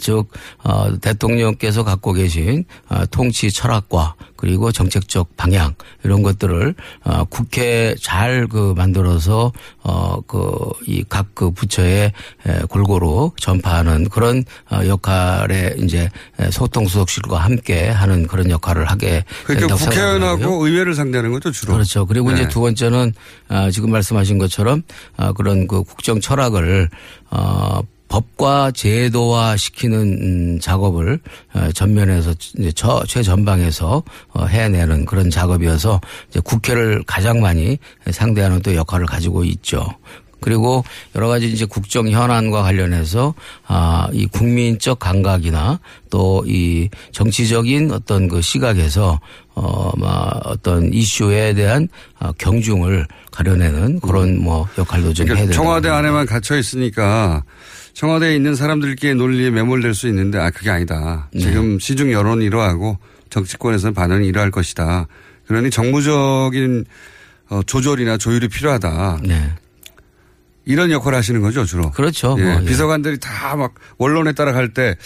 즉 0.00 0.28
어, 0.64 0.98
대통령께서 1.00 1.84
갖고 1.84 2.12
계신 2.12 2.64
어, 2.88 3.06
통치 3.06 3.50
철학과 3.50 4.16
그리고 4.36 4.72
정책적 4.72 5.36
방향 5.36 5.74
이런 6.02 6.22
것들을 6.22 6.74
어, 7.04 7.24
국회 7.24 7.94
잘 8.00 8.40
그 8.50 8.74
만들어서 8.76 9.52
어그 9.82 10.70
이각그 10.86 11.52
부처에 11.52 12.12
에, 12.46 12.60
골고루 12.68 13.32
전파하는 13.36 14.08
그런 14.08 14.44
어, 14.70 14.80
역할에 14.86 15.74
이제 15.78 16.10
소통수석실과 16.50 17.38
함께 17.38 17.88
하는 17.88 18.26
그런 18.26 18.50
역할을 18.50 18.86
하게 18.86 19.24
그러니까. 19.44 19.76
국회의원하고 19.76 20.66
의회를 20.66 20.94
상대하는 20.94 21.32
거죠, 21.32 21.50
주로. 21.52 21.74
그렇죠. 21.74 22.06
그리고 22.06 22.30
네. 22.30 22.40
이제 22.40 22.48
두 22.48 22.60
번째는 22.60 23.12
아, 23.48 23.70
지금 23.70 23.90
말씀하신 23.90 24.38
것처럼 24.38 24.82
아, 25.16 25.32
그런 25.32 25.66
그 25.66 25.82
국정 25.82 26.20
철학을 26.20 26.88
어 27.30 27.80
법과 28.10 28.72
제도화 28.72 29.56
시키는 29.56 29.98
음, 30.20 30.60
작업을 30.60 31.20
어, 31.54 31.70
전면에서 31.72 32.34
이제 32.58 32.72
저 32.74 33.02
최전방에서 33.06 34.02
어, 34.34 34.44
해내는 34.44 35.06
그런 35.06 35.30
작업이어서 35.30 36.00
이제 36.28 36.40
국회를 36.40 37.04
가장 37.06 37.40
많이 37.40 37.78
상대하는 38.10 38.60
또 38.62 38.74
역할을 38.74 39.06
가지고 39.06 39.44
있죠. 39.44 39.86
그리고 40.42 40.82
여러 41.14 41.28
가지 41.28 41.52
이제 41.52 41.66
국정 41.66 42.08
현안과 42.08 42.62
관련해서 42.62 43.34
아, 43.66 44.08
이 44.12 44.26
국민적 44.26 44.98
감각이나 44.98 45.78
또 46.08 46.42
이 46.46 46.88
정치적인 47.12 47.92
어떤 47.92 48.26
그 48.26 48.40
시각에서 48.40 49.20
어, 49.54 49.92
막 49.98 50.40
어떤 50.46 50.92
이슈에 50.94 51.52
대한 51.52 51.88
아, 52.18 52.32
경중을 52.38 53.06
가려내는 53.30 54.00
그런 54.00 54.42
뭐 54.42 54.66
역할도 54.78 55.12
좀 55.12 55.26
해야 55.26 55.34
그러니까 55.34 55.52
된다. 55.52 55.52
청와대 55.54 55.88
안에만 55.90 56.24
갇혀 56.24 56.56
있으니까 56.56 57.44
청와대에 57.94 58.34
있는 58.36 58.54
사람들끼리 58.54 59.14
논리에 59.14 59.50
매몰될 59.50 59.94
수 59.94 60.08
있는데 60.08 60.38
아 60.38 60.50
그게 60.50 60.70
아니다. 60.70 61.28
네. 61.32 61.40
지금 61.40 61.78
시중 61.78 62.12
여론이 62.12 62.44
이러하고 62.46 62.98
정치권에서는 63.30 63.94
반응이 63.94 64.26
이러할 64.28 64.50
것이다. 64.50 65.06
그러니 65.46 65.70
정무적인 65.70 66.84
어, 67.50 67.60
조절이나 67.64 68.16
조율이 68.16 68.48
필요하다. 68.48 69.20
네. 69.24 69.52
이런 70.64 70.90
역할을 70.90 71.18
하시는 71.18 71.40
거죠 71.40 71.64
주로. 71.64 71.90
그렇죠. 71.90 72.36
예, 72.38 72.44
뭐, 72.44 72.60
예. 72.62 72.64
비서관들이 72.66 73.18
다 73.18 73.56
막 73.56 73.74
원론에 73.98 74.32
따라갈 74.32 74.72
때 74.72 74.96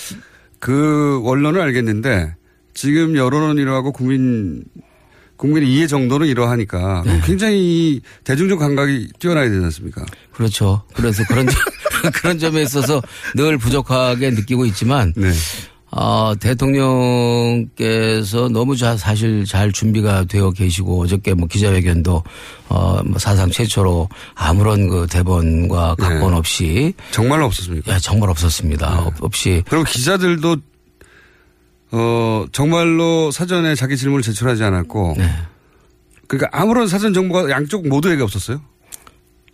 그 0.60 1.20
원론은 1.22 1.60
알겠는데 1.60 2.34
지금 2.72 3.16
여론은 3.16 3.60
이러하고 3.60 3.92
국민 3.92 4.64
국민의 5.36 5.70
이해 5.70 5.86
정도는 5.86 6.26
이러하니까 6.26 7.02
네. 7.04 7.20
굉장히 7.24 7.58
이 7.58 8.00
대중적 8.24 8.58
감각이 8.58 9.10
뛰어나야 9.18 9.48
되지 9.50 9.62
않습니까? 9.64 10.02
그렇죠. 10.32 10.82
그래서 10.94 11.22
그런 11.28 11.46
점, 11.46 11.54
그런 12.14 12.38
점에 12.38 12.62
있어서 12.62 13.02
늘 13.34 13.58
부족하게 13.58 14.30
느끼고 14.30 14.64
있지만 14.66 15.12
네. 15.16 15.32
어, 15.96 16.34
대통령께서 16.40 18.48
너무 18.48 18.76
자, 18.76 18.96
사실 18.96 19.44
잘 19.44 19.70
준비가 19.70 20.24
되어 20.24 20.50
계시고 20.50 21.02
어저께 21.02 21.34
뭐 21.34 21.46
기자회견도 21.46 22.24
어, 22.68 23.00
뭐 23.04 23.18
사상 23.18 23.48
최초로 23.50 24.08
아무런 24.34 24.88
그 24.88 25.06
대본과 25.08 25.94
각본 25.96 26.30
네. 26.32 26.36
없이 26.36 26.94
정말로 27.12 27.44
없었습니까? 27.46 27.94
예, 27.94 27.98
정말 28.00 28.28
없었습니다. 28.30 29.02
없- 29.06 29.22
없이 29.22 29.62
그리고 29.68 29.84
기자들도 29.84 30.56
어 31.92 32.44
정말로 32.50 33.30
사전에 33.30 33.76
자기 33.76 33.96
질문을 33.96 34.22
제출하지 34.22 34.64
않았고 34.64 35.14
네. 35.16 35.30
그러니까 36.26 36.48
아무런 36.58 36.88
사전 36.88 37.14
정보가 37.14 37.50
양쪽 37.50 37.86
모두에게 37.86 38.20
없었어요. 38.22 38.60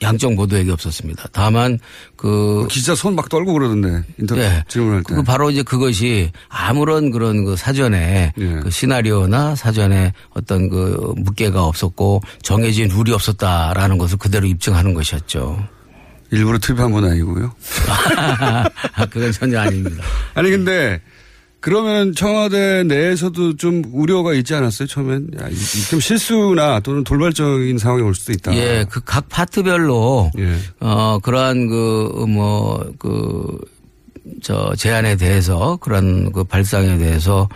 양쪽 0.02 0.34
모두에게 0.34 0.70
없었습니다. 0.72 1.26
다만 1.32 1.78
그 2.16 2.66
기자 2.70 2.94
손 2.94 3.14
막 3.14 3.28
떨고 3.28 3.52
그러던데 3.52 4.02
인터뷰 4.18 4.40
네. 4.40 4.64
질문할 4.68 5.02
때. 5.02 5.14
그 5.14 5.22
바로 5.22 5.50
이제 5.50 5.62
그것이 5.62 6.30
아무런 6.48 7.10
그런 7.10 7.44
그 7.44 7.56
사전에 7.56 8.32
예. 8.38 8.46
그 8.62 8.70
시나리오나 8.70 9.54
사전에 9.56 10.12
어떤 10.30 10.68
그 10.70 11.12
묵계가 11.16 11.62
없었고 11.64 12.22
정해진 12.42 12.88
룰이 12.88 13.12
없었다라는 13.12 13.98
것을 13.98 14.16
그대로 14.16 14.46
입증하는 14.46 14.94
것이었죠. 14.94 15.62
일부러 16.30 16.58
투입한 16.58 16.92
건 16.92 17.04
아니고요. 17.06 17.52
아, 18.94 19.06
그건 19.10 19.32
전혀 19.32 19.58
아닙니다. 19.60 20.02
아니 20.34 20.50
근데 20.50 21.00
그러면 21.60 22.14
청와대 22.14 22.82
내에서도 22.84 23.56
좀 23.56 23.82
우려가 23.92 24.32
있지 24.34 24.54
않았어요 24.54 24.88
처음엔 24.88 25.28
야, 25.40 25.48
이- 25.48 25.52
이좀 25.52 26.00
실수나 26.00 26.80
또는 26.80 27.04
돌발적인 27.04 27.76
상황이 27.78 28.02
올 28.02 28.14
수도 28.14 28.32
있다. 28.32 28.54
예, 28.56 28.84
그 28.88 29.00
각 29.04 29.28
파트별로 29.28 30.30
예. 30.38 30.56
어 30.80 31.18
그러한 31.22 31.68
그 31.68 32.24
뭐그 32.28 33.58
저 34.42 34.72
제안에 34.76 35.16
대해서 35.16 35.76
그런 35.80 36.32
그 36.32 36.44
발상에 36.44 36.96
대해서 36.98 37.48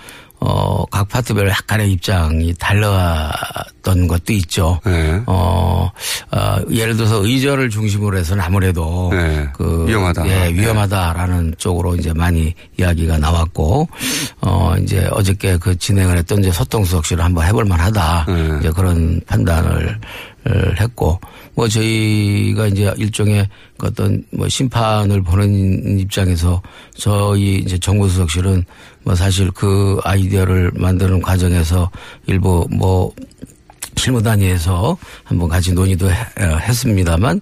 어 0.47 0.85
각 0.91 1.09
파트별로 1.09 1.51
약간의 1.51 1.91
입장이 1.93 2.55
달랐던 2.55 4.07
것도 4.07 4.33
있죠. 4.35 4.79
네. 4.85 5.21
어, 5.27 5.91
어, 6.31 6.57
예를 6.71 6.97
들어서 6.97 7.25
의전을 7.25 7.71
중심으로 7.71 8.17
해서는 8.19 8.45
아무래도 8.45 9.09
네. 9.13 9.49
그 9.55 9.87
위험하다. 9.89 10.29
예, 10.29 10.53
위험하다라는 10.55 11.55
쪽으로 11.59 11.97
이제 11.97 12.13
많이 12.13 12.55
이야기가 12.79 13.19
나왔고 13.19 13.89
어 14.43 14.75
이제 14.81 15.09
어저께 15.11 15.57
그 15.59 15.77
진행을 15.77 16.19
했던 16.19 16.39
이제 16.41 16.53
소통수석실을 16.53 17.25
한번 17.25 17.47
해볼 17.47 17.65
만하다. 17.65 18.27
네. 18.29 18.57
이제 18.61 18.71
그런 18.71 19.21
판단을 19.27 19.89
어, 19.89 20.01
했고 20.79 21.19
뭐 21.55 21.67
저희가 21.69 22.67
이제 22.67 22.93
일종의 22.99 23.49
그 23.79 23.87
어떤 23.87 24.23
뭐 24.31 24.49
심판을 24.49 25.23
보는 25.23 25.99
입장에서 26.01 26.61
저희 26.97 27.57
이제 27.57 27.79
정부수석실은 27.79 28.65
뭐 29.05 29.15
사실 29.15 29.51
그 29.53 29.99
아이디어를 30.05 30.73
만드는 30.75 31.23
과정에서 31.23 31.91
일부 32.27 32.67
뭐 32.71 33.13
실무단위에서 33.97 34.97
한번 35.25 35.49
같이 35.49 35.73
논의도 35.73 36.11
해- 36.11 36.15
어, 36.41 36.57
했습니다만 36.59 37.41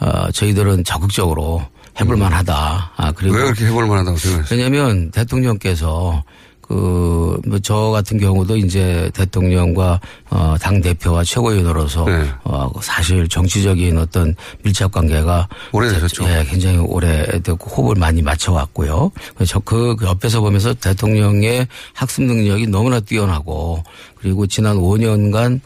어, 0.00 0.30
저희들은 0.32 0.84
적극적으로 0.84 1.62
해볼 2.00 2.16
만하다. 2.16 2.92
아 2.96 3.12
그리고 3.12 3.36
왜 3.36 3.42
그렇게 3.42 3.66
해볼 3.66 3.86
만하다고 3.86 4.16
생각하세요? 4.16 4.56
왜냐하면 4.58 5.10
대통령께서 5.10 6.24
그, 6.72 7.38
뭐, 7.46 7.58
저 7.58 7.90
같은 7.90 8.18
경우도 8.18 8.56
이제 8.56 9.10
대통령과, 9.12 10.00
어, 10.30 10.54
당대표와 10.58 11.22
최고위원으로서, 11.22 12.06
네. 12.06 12.26
어, 12.44 12.70
사실 12.80 13.28
정치적인 13.28 13.98
어떤 13.98 14.34
밀착 14.62 14.90
관계가. 14.90 15.48
오래되셨죠. 15.72 16.24
예, 16.30 16.46
굉장히 16.48 16.78
오래됐고 16.78 17.68
호흡을 17.68 17.96
많이 17.96 18.22
맞춰왔고요. 18.22 19.12
그래서 19.34 19.60
그, 19.60 19.96
그 19.96 20.06
옆에서 20.06 20.40
보면서 20.40 20.72
대통령의 20.72 21.68
학습 21.92 22.22
능력이 22.22 22.68
너무나 22.68 23.00
뛰어나고, 23.00 23.84
그리고 24.18 24.46
지난 24.46 24.78
5년간 24.78 25.56
아, 25.56 25.60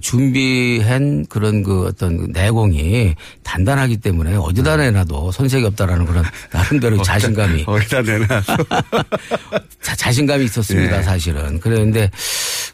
준비한 0.00 1.26
그런 1.28 1.62
그 1.62 1.86
어떤 1.86 2.16
그 2.16 2.26
내공이 2.30 3.14
단단하기 3.42 3.98
때문에 3.98 4.36
어디다 4.36 4.76
내놔도 4.76 5.32
손색이 5.32 5.64
없다라는 5.66 6.06
그런 6.06 6.24
나름대로 6.52 7.02
자신감이 7.02 7.64
어디다 7.66 8.02
내놔도 8.02 8.64
자, 9.82 9.94
자신감이 9.96 10.44
있었습니다, 10.46 10.98
예. 10.98 11.02
사실은. 11.02 11.60
그랬는데, 11.60 12.10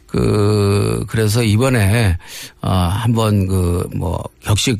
그, 0.07 1.05
그래서 1.07 1.43
이번에, 1.43 2.17
어, 2.61 2.69
한번 2.69 3.47
그, 3.47 3.87
뭐, 3.95 4.23
격식 4.41 4.79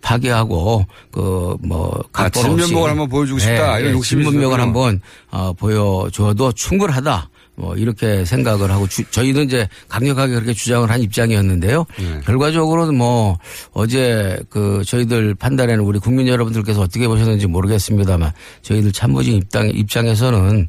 파괴하고, 0.00 0.86
그, 1.10 1.56
뭐, 1.62 1.94
아, 2.12 2.24
각본 2.24 2.52
없이 2.52 2.66
진면목을 2.66 2.90
한번 2.90 3.08
보여주고 3.08 3.38
싶다. 3.38 3.78
이런 3.78 3.92
욕심이 3.92 4.24
진면목을. 4.24 4.60
한번, 4.60 5.00
어, 5.30 5.52
보여줘도 5.52 6.52
충분하다. 6.52 7.28
뭐, 7.58 7.74
이렇게 7.76 8.24
생각을 8.24 8.70
하고, 8.70 8.86
주- 8.86 9.02
저희는 9.10 9.46
이제 9.46 9.68
강력하게 9.88 10.34
그렇게 10.34 10.54
주장을 10.54 10.88
한 10.88 11.02
입장이었는데요. 11.02 11.84
네. 11.98 12.20
결과적으로는 12.24 12.94
뭐, 12.96 13.36
어제 13.72 14.38
그, 14.48 14.82
저희들 14.86 15.34
판단에는 15.34 15.82
우리 15.84 15.98
국민 15.98 16.28
여러분들께서 16.28 16.80
어떻게 16.80 17.08
보셨는지 17.08 17.48
모르겠습니다만, 17.48 18.30
저희들 18.62 18.92
참모진 18.92 19.34
입당, 19.34 19.68
입장에서는, 19.70 20.68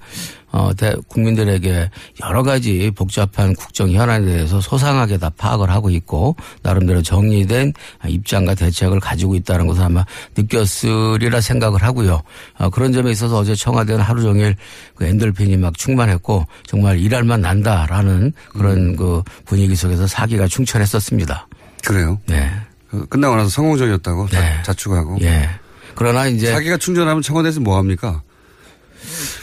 어, 0.52 0.72
대, 0.76 0.94
국민들에게 1.08 1.90
여러 2.24 2.44
가지 2.44 2.92
복잡한 2.96 3.54
국정 3.54 3.92
현안에 3.92 4.26
대해서 4.26 4.60
소상하게 4.62 5.18
다 5.18 5.30
파악을 5.38 5.70
하고 5.70 5.90
있고 5.90 6.36
나름대로 6.64 7.02
정리된 7.02 7.74
입장과 8.08 8.56
대책을 8.56 9.00
가지고 9.00 9.36
있다는 9.36 9.68
것을 9.68 9.84
아마 9.84 10.06
느꼈으리라 10.36 11.42
생각을 11.42 11.84
하고요. 11.84 12.22
어, 12.58 12.70
그런 12.70 12.92
점에 12.92 13.12
있어서 13.12 13.38
어제 13.38 13.56
청와대는 13.56 14.02
하루 14.02 14.22
종일 14.22 14.56
그 14.96 15.06
엔돌핀이 15.06 15.58
막 15.58 15.78
충만했고 15.78 16.46
정말 16.66 17.00
일할 17.00 17.24
만 17.24 17.42
난다라는 17.42 18.34
그런 18.50 18.96
그 18.96 19.22
분위기 19.46 19.76
속에서 19.76 20.08
사기가 20.08 20.48
충천했었습니다. 20.48 21.48
그래요? 21.86 22.20
네. 22.26 22.52
그 22.90 23.06
끝나고 23.06 23.36
나서 23.36 23.50
성공적이었다고 23.50 24.30
자, 24.30 24.62
자축하고. 24.64 25.20
예. 25.22 25.50
그러나 25.96 26.28
이제 26.28 26.52
사기가 26.52 26.78
충전하면 26.78 27.22
청와대에서 27.22 27.60
뭐 27.60 27.78
합니까? 27.78 28.24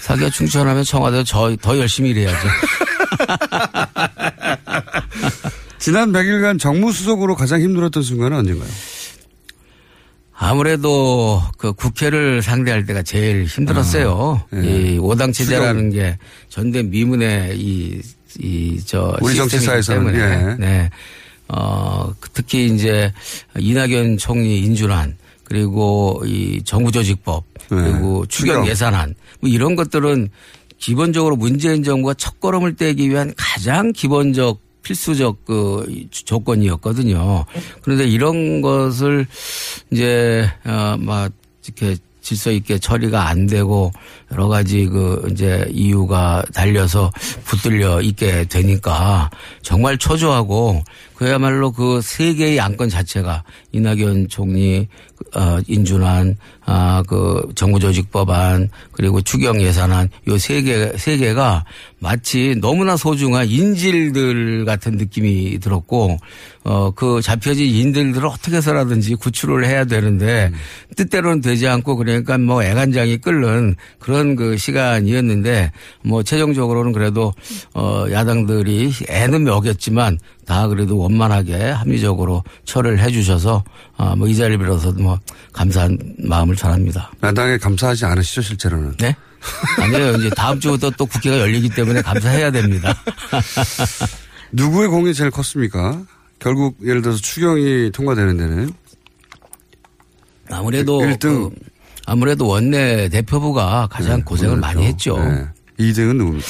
사기가 0.01 0.31
충전하면 0.31 0.85
청와대 0.85 1.23
더, 1.25 1.55
더 1.57 1.79
열심히 1.79 2.11
일해야죠. 2.11 2.49
지난 5.79 6.13
100일간 6.13 6.59
정무수석으로 6.59 7.37
가장 7.37 7.61
힘들었던 7.61 8.03
순간은 8.03 8.39
언젠가요? 8.39 8.69
아무래도 10.39 11.43
그 11.57 11.73
국회를 11.73 12.43
상대할 12.43 12.85
때가 12.85 13.03
제일 13.03 13.45
힘들었어요. 13.45 14.43
아, 14.51 14.57
예. 14.57 14.95
이 14.95 14.99
오당 14.99 15.33
체제라는 15.33 15.91
게 15.91 16.19
전대 16.51 16.83
미문의 16.83 17.59
이, 17.59 18.03
이, 18.39 18.79
저, 18.85 19.17
우리 19.23 19.35
정치사에서는, 19.35 20.13
때문에. 20.13 20.19
예. 20.19 20.57
네. 20.59 20.91
어, 21.49 22.13
특히 22.35 22.67
이제 22.67 23.13
이낙연 23.57 24.19
총리 24.19 24.59
인준안 24.61 25.17
그리고 25.47 26.23
이 26.27 26.61
정부조직법 26.65 27.45
그리고 27.69 28.27
추경 28.27 28.57
추경. 28.57 28.69
예산안 28.69 29.15
뭐 29.41 29.49
이런 29.49 29.77
것들은 29.77 30.29
기본적으로 30.79 31.37
문재인 31.37 31.83
정부가 31.83 32.15
첫 32.15 32.41
걸음을 32.41 32.77
떼기 32.77 33.09
위한 33.09 33.33
가장 33.37 33.93
기본적 33.93 34.61
필수적 34.83 35.45
그 35.45 36.07
조건이었거든요. 36.11 37.45
그런데 37.83 38.07
이런 38.07 38.61
것을 38.61 39.27
이제 39.91 40.49
어막 40.65 41.33
이렇게 41.65 41.97
질서 42.21 42.51
있게 42.51 42.79
처리가 42.79 43.29
안 43.29 43.47
되고 43.47 43.93
여러 44.33 44.49
가지 44.49 44.87
그 44.87 45.29
이제 45.31 45.65
이유가 45.71 46.45
달려서 46.53 47.13
붙들려 47.45 48.03
있게 48.03 48.47
되니까 48.49 49.31
정말 49.63 49.97
초조하고 49.97 50.83
그야말로 51.15 51.71
그세 51.71 52.35
개의 52.35 52.59
안건 52.59 52.89
자체가 52.89 53.45
이낙연 53.71 54.27
총리 54.29 54.89
어 55.35 55.59
인준안 55.67 56.37
아 56.69 57.03
그 57.07 57.49
정부조직법안 57.55 58.71
그리고 58.93 59.21
추경 59.21 59.61
예산안 59.63 60.09
요 60.29 60.35
세 60.35 60.63
개 60.63 60.97
세 60.99 61.17
개가 61.17 61.65
마치 62.01 62.57
너무나 62.61 62.97
소중한 62.97 63.47
인질들 63.49 64.65
같은 64.65 64.97
느낌이 64.97 65.59
들었고 65.61 66.17
어 66.65 66.91
그 66.97 67.21
잡혀진 67.23 67.67
인질들을 67.67 68.27
어떻게 68.27 68.57
해서라든지 68.57 69.15
구출을 69.15 69.65
해야 69.67 69.85
되는데 69.85 70.51
뜻대로는 70.97 71.41
되지 71.41 71.69
않고 71.69 71.95
그러니까 71.97 72.37
뭐 72.39 72.63
애간장이 72.65 73.19
끓는 73.19 73.77
그런 74.01 74.35
그 74.35 74.57
시간이었는데 74.57 75.71
뭐 76.03 76.23
최종적으로는 76.25 76.93
그래도 76.93 77.33
어 77.75 78.07
야당들이 78.11 78.93
애는 79.09 79.45
먹였지만 79.45 80.19
다 80.47 80.67
그래도 80.69 80.99
원만하게 80.99 81.57
합리적으로 81.71 82.43
처리를 82.65 82.99
해 83.01 83.11
주셔서 83.11 83.63
아 83.97 84.15
뭐 84.17 84.27
이 84.29 84.35
자리를 84.35 84.59
빌어서 84.59 84.93
뭐 84.93 85.19
감사한 85.53 85.99
마음을 86.19 86.56
전합니다. 86.57 87.11
야당에 87.23 87.59
감사하지 87.59 88.05
않으시죠, 88.07 88.43
실제로는? 88.43 88.97
네? 88.99 89.15
아니에요. 89.79 90.15
이제 90.17 90.31
다음 90.31 90.59
주부터 90.59 90.91
또 90.91 91.07
국회가 91.07 91.39
열리기 91.39 91.69
때문에 91.71 92.03
감사해야 92.03 92.51
됩니다. 92.51 92.95
누구의 94.53 94.89
공이 94.89 95.15
제일 95.15 95.31
컸습니까? 95.31 96.03
결국 96.39 96.77
예를 96.85 97.03
들어서 97.03 97.21
추경이 97.21 97.91
통과되는 97.93 98.37
데는 98.37 98.71
아무래도 100.51 101.03
일 101.03 101.19
등. 101.19 101.51
그 101.51 101.57
아무래도 102.07 102.47
원내 102.47 103.09
대표부가 103.09 103.89
가장 103.91 104.23
고생을 104.23 104.57
많이 104.59 104.85
했죠. 104.85 105.19
네. 105.19 105.47
2등은 105.79 106.17
누굽니까? 106.17 106.47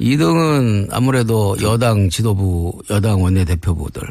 2등은 0.00 0.88
아무래도 0.92 1.56
여당 1.62 2.10
지도부, 2.10 2.72
여당 2.90 3.22
원내 3.22 3.44
대표부들. 3.44 4.02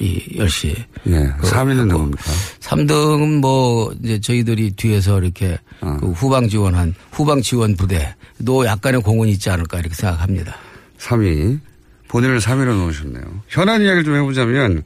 이 0.00 0.20
열시. 0.36 0.76
예. 1.06 1.12
3위는 1.42 1.86
누굽니까? 1.86 2.22
3등은 2.60 3.40
뭐 3.40 3.94
이제 4.02 4.20
저희들이 4.20 4.72
뒤에서 4.72 5.20
이렇게 5.20 5.58
어. 5.80 5.96
그 6.00 6.10
후방 6.12 6.48
지원한 6.48 6.94
후방 7.10 7.42
지원 7.42 7.76
부대도 7.76 8.66
약간의 8.66 9.02
공헌이 9.02 9.32
있지 9.32 9.50
않을까 9.50 9.78
이렇게 9.80 9.94
생각합니다. 9.94 10.54
3위. 10.98 11.60
본인을 12.08 12.40
3위로 12.40 12.76
놓으셨네요. 12.76 13.24
현안 13.48 13.80
이야기를 13.80 14.04
좀 14.04 14.14
해보자면, 14.16 14.82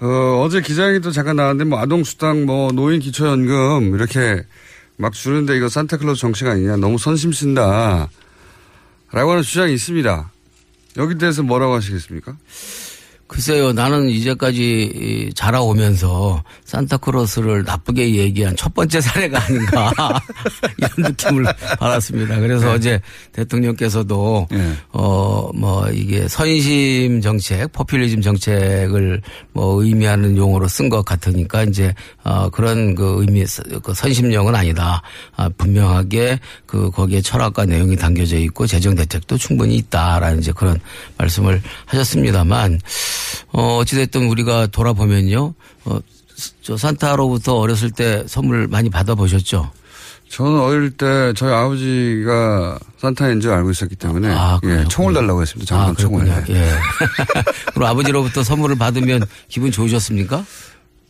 어, 0.00 0.42
어제 0.44 0.60
기자회견도 0.60 1.10
잠깐 1.10 1.36
나왔는데, 1.36 1.64
뭐, 1.64 1.78
아동수당, 1.78 2.44
뭐, 2.44 2.70
노인 2.70 3.00
기초연금, 3.00 3.94
이렇게 3.94 4.44
막 4.96 5.14
주는데 5.14 5.56
이거 5.56 5.70
산타클로스 5.70 6.20
정책 6.20 6.48
아니냐. 6.48 6.76
너무 6.76 6.98
선심 6.98 7.32
쓴다. 7.32 8.10
라고 9.12 9.30
하는 9.30 9.42
주장이 9.42 9.72
있습니다. 9.74 10.30
여기 10.98 11.16
대해서 11.16 11.42
뭐라고 11.42 11.74
하시겠습니까? 11.74 12.36
글쎄요, 13.28 13.72
나는 13.72 14.08
이제까지 14.08 14.62
이 14.94 15.34
자라오면서 15.34 16.44
산타크로스를 16.64 17.64
나쁘게 17.64 18.14
얘기한 18.14 18.54
첫 18.56 18.72
번째 18.72 19.00
사례가 19.00 19.42
아닌가 19.42 19.92
이런 20.78 20.90
느낌을 20.96 21.44
받았습니다. 21.78 22.38
그래서 22.38 22.72
어제 22.72 23.00
대통령께서도 23.32 24.46
어뭐 24.92 25.90
이게 25.90 26.28
선심 26.28 27.20
정책, 27.20 27.72
포퓰리즘 27.72 28.20
정책을 28.22 29.20
뭐 29.52 29.82
의미하는 29.82 30.36
용어로 30.36 30.68
쓴 30.68 30.88
것 30.88 31.04
같으니까 31.04 31.64
이제 31.64 31.92
어 32.22 32.48
그런 32.50 32.94
그 32.94 33.16
의미 33.18 33.44
그 33.82 33.92
선심령은 33.92 34.54
아니다. 34.54 35.02
아, 35.34 35.48
분명하게 35.48 36.38
그 36.66 36.90
거기에 36.92 37.20
철학과 37.20 37.64
내용이 37.64 37.96
담겨져 37.96 38.38
있고 38.38 38.66
재정 38.66 38.94
대책도 38.94 39.36
충분히 39.36 39.76
있다라는 39.76 40.38
이제 40.38 40.52
그런 40.52 40.78
말씀을 41.18 41.60
하셨습니다만 41.86 42.78
어, 43.52 43.78
어찌됐든 43.78 44.28
우리가 44.28 44.68
돌아보면요. 44.68 45.54
어, 45.84 45.98
저 46.62 46.76
산타로부터 46.76 47.56
어렸을 47.56 47.90
때 47.90 48.24
선물 48.26 48.68
많이 48.68 48.90
받아보셨죠? 48.90 49.70
저는 50.28 50.60
어릴 50.60 50.90
때 50.90 51.32
저희 51.34 51.52
아버지가 51.52 52.78
산타인 52.98 53.40
줄 53.40 53.52
알고 53.52 53.70
있었기 53.70 53.94
때문에 53.96 54.28
예, 54.64 54.84
총을 54.88 55.14
달라고 55.14 55.40
했습니다. 55.40 55.94
총을. 55.94 56.30
아, 56.30 56.42
예. 56.48 56.72
그럼 57.72 57.88
아버지로부터 57.88 58.42
선물을 58.42 58.76
받으면 58.76 59.24
기분 59.48 59.70
좋으셨습니까? 59.70 60.44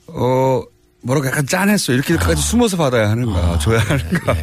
어, 0.08 0.62
뭐라고 1.06 1.26
약간 1.28 1.46
짠했어. 1.46 1.92
이렇게까지 1.92 2.42
숨어서 2.42 2.76
받아야 2.76 3.10
하는가, 3.10 3.58
줘야 3.58 3.78
하는가. 3.80 4.34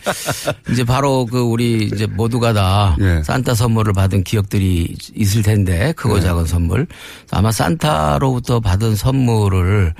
이제 0.72 0.84
바로 0.84 1.26
그 1.26 1.40
우리 1.40 1.84
이제 1.92 2.06
모두가 2.06 2.52
다 2.52 2.96
예. 3.00 3.22
산타 3.22 3.54
선물을 3.54 3.92
받은 3.92 4.24
기억들이 4.24 4.96
있을 5.14 5.42
텐데 5.42 5.92
크고 5.96 6.16
예. 6.16 6.20
작은 6.22 6.46
선물 6.46 6.86
아마 7.30 7.52
산타로부터 7.52 8.60
받은 8.60 8.96
선물을 8.96 9.94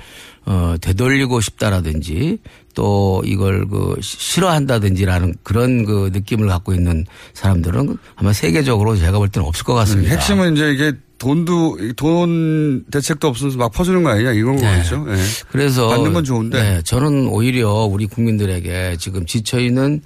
어 0.47 0.77
되돌리고 0.81 1.41
싶다라든지 1.43 2.39
또 2.75 3.23
이걸 3.27 3.69
그 3.69 3.97
시- 4.01 4.17
싫어한다든지라는 4.19 5.35
그런 5.43 5.85
그 5.85 6.09
느낌을 6.13 6.49
갖고 6.49 6.73
있는 6.73 7.05
사람들은 7.35 7.99
아마 8.17 8.33
세계적으로 8.33 8.97
제가 8.97 9.19
볼 9.19 9.29
때는 9.29 9.47
없을 9.47 9.65
것 9.65 9.75
같습니다. 9.75 10.11
핵심은 10.15 10.55
이제 10.57 10.71
이게 10.73 10.93
돈도, 11.19 11.79
돈 11.97 12.85
대책도 12.91 13.29
없으면서 13.29 13.59
막 13.59 13.73
퍼주는 13.73 14.03
거 14.03 14.11
아니냐, 14.11 14.33
이건 14.33 14.57
거겠죠. 14.57 15.07
예. 15.09 15.17
그래서 15.51 15.89
받는 15.89 16.13
건 16.13 16.25
좋은데. 16.25 16.63
네, 16.63 16.83
저는 16.83 17.29
오히려 17.29 17.71
우리 17.71 18.07
국민들에게 18.07 18.97
지금 18.99 19.27
지쳐 19.27 19.59
있는 19.59 20.01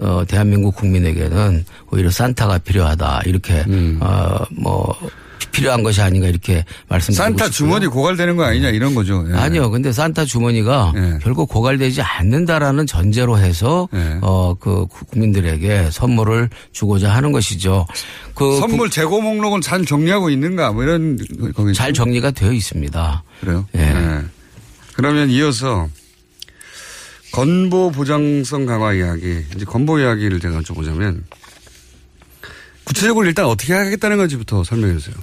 어 0.00 0.22
대한민국 0.26 0.76
국민에게는 0.76 1.64
오히려 1.90 2.10
산타가 2.10 2.58
필요하다 2.58 3.22
이렇게 3.26 3.64
음. 3.66 3.98
어뭐 4.00 4.96
필요한 5.52 5.82
것이 5.82 6.00
아닌가 6.00 6.28
이렇게 6.28 6.64
말씀드리고 6.88 7.22
산타 7.22 7.44
싶고요. 7.46 7.50
주머니 7.50 7.86
고갈되는 7.86 8.36
거 8.36 8.44
아니냐, 8.44 8.70
이런 8.70 8.94
거죠. 8.94 9.24
예. 9.28 9.34
아니요. 9.34 9.70
근데 9.70 9.92
산타 9.92 10.24
주머니가 10.24 10.92
결국 11.22 11.48
고갈되지 11.48 12.02
않는다라는 12.02 12.86
전제로 12.86 13.38
해서 13.38 13.88
예. 13.94 14.18
어그 14.22 14.86
국민들에게 14.88 15.90
선물을 15.90 16.50
주고자 16.72 17.12
하는 17.14 17.32
것이죠. 17.32 17.86
그 18.34 18.58
선물 18.58 18.90
재고 18.90 19.20
목록은 19.20 19.60
잘 19.60 19.84
정리하고 19.84 20.30
있는가, 20.30 20.72
뭐 20.72 20.82
이런, 20.82 21.18
거기. 21.54 21.72
잘 21.74 21.92
정리가 21.92 22.30
되어 22.30 22.52
있습니다. 22.52 23.22
그래요? 23.40 23.66
예. 23.76 23.80
예. 23.80 24.20
그러면 24.94 25.30
이어서 25.30 25.88
건보 27.32 27.92
보장성 27.92 28.66
강화 28.66 28.92
이야기, 28.92 29.44
이제 29.54 29.64
건보 29.64 30.00
이야기를 30.00 30.40
제가 30.40 30.62
좀 30.62 30.76
보자면 30.76 31.24
구체적으로 32.84 33.26
일단 33.26 33.44
어떻게 33.44 33.72
하겠다는 33.72 34.16
건지부터 34.16 34.64
설명해 34.64 34.98
주세요. 34.98 35.14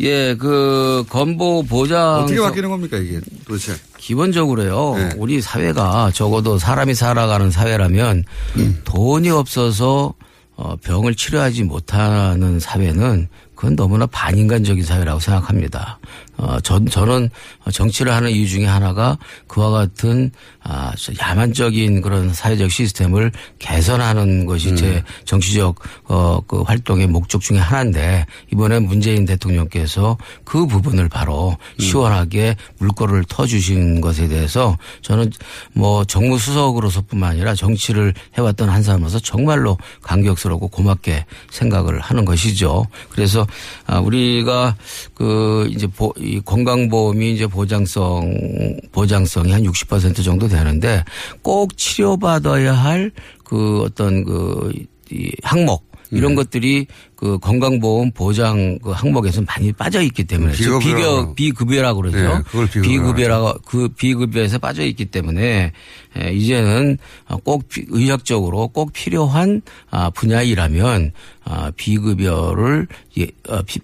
예, 0.00 0.34
그 0.36 1.04
건보 1.08 1.64
보장 1.64 2.22
어떻게 2.22 2.40
바뀌는 2.40 2.70
겁니까 2.70 2.96
이게 2.98 3.20
도대체? 3.46 3.74
기본적으로요. 3.96 5.10
우리 5.16 5.40
사회가 5.40 6.12
적어도 6.14 6.58
사람이 6.58 6.94
살아가는 6.94 7.50
사회라면 7.50 8.24
돈이 8.84 9.30
없어서 9.30 10.14
어, 10.56 10.74
병을 10.82 11.14
치료하지 11.14 11.62
못하는 11.64 12.58
사회는 12.58 13.28
그건 13.54 13.76
너무나 13.76 14.06
반인간적인 14.06 14.82
사회라고 14.84 15.20
생각합니다. 15.20 15.98
어, 16.38 16.60
전, 16.60 16.86
저는 16.86 17.28
정치를 17.70 18.12
하는 18.12 18.30
이유 18.30 18.48
중에 18.48 18.64
하나가 18.64 19.18
그와 19.48 19.70
같은 19.70 20.30
아, 20.62 20.92
야만적인 21.20 22.00
그런 22.00 22.32
사회적 22.32 22.70
시스템을 22.70 23.32
개선하는 23.58 24.46
것이 24.46 24.76
제 24.76 25.02
정치적 25.24 25.80
어, 26.04 26.40
그 26.46 26.62
활동의 26.62 27.08
목적 27.08 27.40
중에 27.40 27.58
하나인데 27.58 28.26
이번에 28.52 28.78
문재인 28.78 29.24
대통령께서 29.24 30.16
그 30.44 30.66
부분을 30.66 31.08
바로 31.08 31.56
시원하게 31.80 32.56
물꼬를 32.78 33.24
터주신 33.28 34.00
것에 34.00 34.28
대해서 34.28 34.76
저는 35.02 35.32
뭐 35.72 36.04
정무수석으로서뿐만 36.04 37.30
아니라 37.30 37.54
정치를 37.54 38.14
해왔던 38.36 38.68
한 38.68 38.82
사람으로서 38.82 39.18
정말로 39.18 39.76
감격스럽고 40.02 40.68
고맙게 40.68 41.24
생각을 41.50 42.00
하는 42.00 42.24
것이죠. 42.24 42.86
그래서 43.08 43.46
아, 43.86 43.98
우리가 43.98 44.76
그 45.14 45.68
이제 45.70 45.86
보, 45.86 46.12
이 46.28 46.40
건강보험이 46.44 47.32
이제 47.34 47.46
보장성 47.46 48.80
보장성이 48.92 49.52
한 49.52 49.62
60% 49.62 50.22
정도 50.24 50.46
되는데 50.48 51.02
꼭 51.42 51.76
치료받아야 51.76 52.72
할 52.72 53.10
그 53.44 53.82
어떤 53.82 54.24
그 54.24 54.70
이 55.10 55.32
항목 55.42 55.86
이런 56.10 56.34
것들이 56.34 56.86
그 57.18 57.36
건강보험 57.40 58.12
보장 58.12 58.78
그 58.80 58.90
항목에서 58.92 59.42
많이 59.42 59.72
빠져 59.72 60.00
있기 60.02 60.22
때문에 60.22 60.52
즉 60.52 60.78
비교 60.78 61.34
비급여라고 61.34 62.00
그러죠. 62.02 62.16
네, 62.16 62.80
비급여라고 62.80 63.58
그 63.66 63.88
비급여에서 63.88 64.58
빠져 64.58 64.84
있기 64.84 65.06
때문에 65.06 65.72
에, 66.16 66.32
이제는 66.32 66.96
꼭 67.42 67.68
피- 67.68 67.86
의학적으로 67.88 68.68
꼭 68.68 68.92
필요한 68.92 69.62
아, 69.90 70.10
분야이라면 70.10 71.10
아, 71.44 71.72
비급여를 71.76 72.86
예, 73.18 73.26
어, 73.48 73.62
비, 73.62 73.80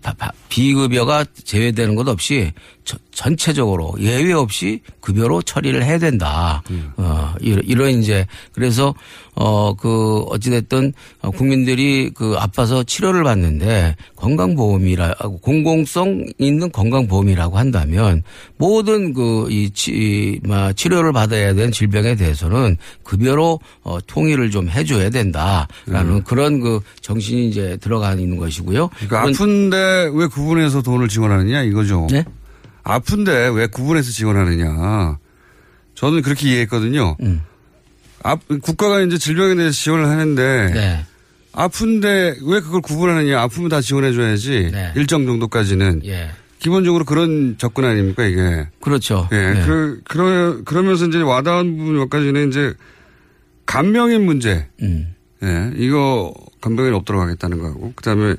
비급여가 0.48 1.24
제외되는 1.44 1.96
것 1.96 2.06
없이 2.06 2.52
저- 2.84 2.98
전체적으로 3.12 3.94
예외 3.98 4.32
없이 4.32 4.80
급여로 5.00 5.42
처리를 5.42 5.82
해야 5.84 5.98
된다. 5.98 6.62
어, 6.96 7.34
이런, 7.40 7.90
이제 8.00 8.26
그래서 8.52 8.94
어, 9.34 9.74
그 9.74 10.20
어찌됐든 10.28 10.92
어, 11.22 11.30
국민들이 11.30 12.10
그 12.14 12.36
아파서 12.38 12.82
치료를 12.84 13.23
받는데 13.24 13.96
건강보험이라고 14.14 15.38
공공성 15.38 16.26
있는 16.38 16.70
건강보험이라고 16.70 17.58
한다면 17.58 18.22
모든 18.56 19.12
그이 19.12 19.70
치료를 19.70 21.12
받아야 21.12 21.52
되는 21.54 21.72
질병에 21.72 22.14
대해서는 22.14 22.76
급여로 23.02 23.58
어, 23.82 23.98
통일을 24.06 24.52
좀 24.52 24.68
해줘야 24.68 25.10
된다라는 25.10 26.22
그런 26.24 26.60
그 26.60 26.80
정신이 27.00 27.48
이제 27.48 27.76
들어가 27.80 28.14
있는 28.14 28.36
것이고요. 28.36 28.88
그러니까 28.88 29.22
아픈데 29.22 30.12
왜 30.14 30.26
구분해서 30.28 30.82
돈을 30.82 31.08
지원하느냐 31.08 31.62
이거죠. 31.62 32.06
네? 32.10 32.24
아픈데 32.84 33.48
왜 33.48 33.66
구분해서 33.66 34.12
지원하느냐. 34.12 35.18
저는 35.94 36.22
그렇게 36.22 36.48
이해했거든요. 36.48 37.16
음. 37.22 37.40
아, 38.22 38.36
국가가 38.62 39.00
이제 39.00 39.18
질병에 39.18 39.54
대해서 39.54 39.72
지원을 39.72 40.08
하는데 40.08 40.70
네. 40.72 41.04
아픈데 41.54 42.36
왜 42.42 42.60
그걸 42.60 42.80
구분하느냐. 42.80 43.40
아프면 43.40 43.68
다 43.68 43.80
지원해줘야지. 43.80 44.70
네. 44.72 44.92
일정 44.96 45.26
정도까지는. 45.26 46.02
예. 46.04 46.30
기본적으로 46.58 47.04
그런 47.04 47.56
접근 47.58 47.84
아닙니까 47.84 48.24
이게. 48.24 48.66
그렇죠. 48.80 49.28
예. 49.32 49.36
네. 49.36 49.62
그, 49.66 50.00
그러, 50.04 50.62
그러면서 50.64 51.06
이제 51.06 51.20
와닿은 51.20 51.76
부분 51.76 51.96
몇 51.96 52.10
가지는 52.10 52.48
이제 52.48 52.74
간병인 53.66 54.24
문제. 54.24 54.66
음. 54.82 55.14
예. 55.42 55.70
이거 55.76 56.32
간병인 56.60 56.94
없도록 56.94 57.22
하겠다는 57.22 57.58
거고. 57.58 57.92
그 57.94 58.02
다음에 58.02 58.34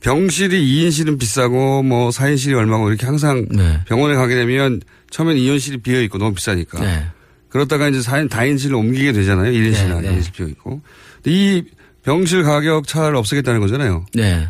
병실이 0.00 0.86
2인실은 0.86 1.18
비싸고 1.18 1.82
뭐 1.82 2.10
4인실이 2.10 2.54
얼마고 2.56 2.88
이렇게 2.88 3.06
항상 3.06 3.46
네. 3.50 3.80
병원에 3.86 4.14
가게 4.14 4.34
되면 4.34 4.80
처음엔 5.10 5.36
2인실이 5.36 5.82
비어 5.82 6.00
있고 6.02 6.18
너무 6.18 6.34
비싸니까. 6.34 6.80
네. 6.80 7.06
그러다가 7.48 7.88
이제 7.88 7.98
4인, 8.00 8.28
다인실로 8.30 8.78
옮기게 8.78 9.12
되잖아요. 9.12 9.50
1인실이나 9.50 10.00
네, 10.02 10.10
네. 10.10 10.18
2인실 10.18 10.32
비어 10.34 10.46
있고. 10.46 10.80
이 11.24 11.64
병실 12.06 12.44
가격 12.44 12.86
차를 12.86 13.16
없애겠다는 13.16 13.60
거잖아요. 13.60 14.06
네. 14.14 14.48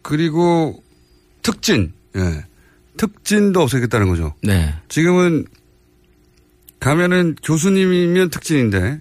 그리고 0.00 0.82
특진. 1.42 1.92
예. 2.16 2.44
특진도 2.96 3.60
없애겠다는 3.60 4.08
거죠. 4.08 4.34
네. 4.42 4.74
지금은 4.88 5.44
가면은 6.80 7.36
교수님이면 7.44 8.30
특진인데 8.30 9.00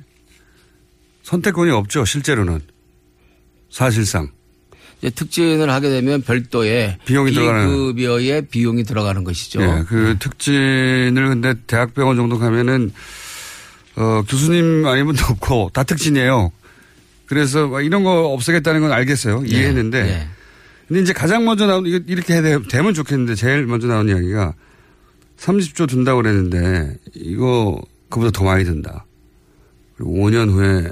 선택권이 1.23 1.71
없죠. 1.71 2.03
실제로는. 2.03 2.59
사실상. 3.69 4.29
이제 4.97 5.09
특진을 5.09 5.69
하게 5.69 5.89
되면 5.89 6.21
별도의 6.23 6.97
비용이 7.05 7.31
들어가는. 7.31 7.67
비급여에 7.67 8.41
비용이 8.41 8.83
들어가는 8.83 9.23
것이죠. 9.23 9.61
예, 9.61 9.83
그 9.87 10.17
특진을 10.19 11.29
근데 11.29 11.53
대학병원 11.67 12.17
정도 12.17 12.37
가면은 12.37 12.91
어, 13.95 14.23
교수님 14.27 14.85
아니면 14.85 15.15
없고 15.29 15.71
다 15.73 15.83
특진이에요. 15.83 16.51
그래서 17.31 17.65
막 17.69 17.79
이런 17.79 18.03
거 18.03 18.27
없애겠다는 18.33 18.81
건 18.81 18.91
알겠어요. 18.91 19.43
이해했는데. 19.45 19.99
예. 19.99 20.27
근데 20.89 21.01
이제 21.01 21.13
가장 21.13 21.45
먼저 21.45 21.65
나온 21.65 21.85
이렇게 21.85 22.33
해야 22.33 22.41
되면 22.41 22.93
좋겠는데 22.93 23.35
제일 23.35 23.65
먼저 23.65 23.87
나온 23.87 24.09
이야기가 24.09 24.53
30조 25.37 25.87
든다고 25.87 26.21
그랬는데 26.21 26.97
이거 27.13 27.81
그보다 28.09 28.31
더 28.31 28.43
많이 28.43 28.65
든다. 28.65 29.05
그리고 29.95 30.11
5년 30.11 30.49
후에 30.51 30.91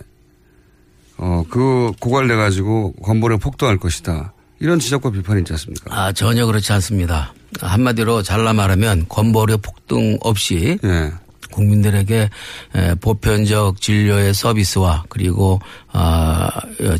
어, 1.17 1.43
그 1.49 1.91
고갈돼 1.99 2.37
가지고 2.37 2.93
건보를 3.03 3.37
폭도할 3.37 3.77
것이다. 3.77 4.31
이런 4.61 4.79
지적과 4.79 5.11
비판이 5.11 5.41
있지 5.41 5.51
않습니까? 5.51 5.93
아, 5.93 6.13
전혀 6.13 6.45
그렇지 6.45 6.71
않습니다. 6.71 7.33
한마디로 7.59 8.23
잘라 8.23 8.53
말하면 8.53 9.07
건보료 9.09 9.57
폭등 9.57 10.17
없이 10.21 10.79
예. 10.85 11.11
국민들에게 11.51 12.29
에, 12.75 12.95
보편적 12.95 13.81
진료의 13.81 14.33
서비스와 14.33 15.05
그리고 15.09 15.59
아, 15.91 16.49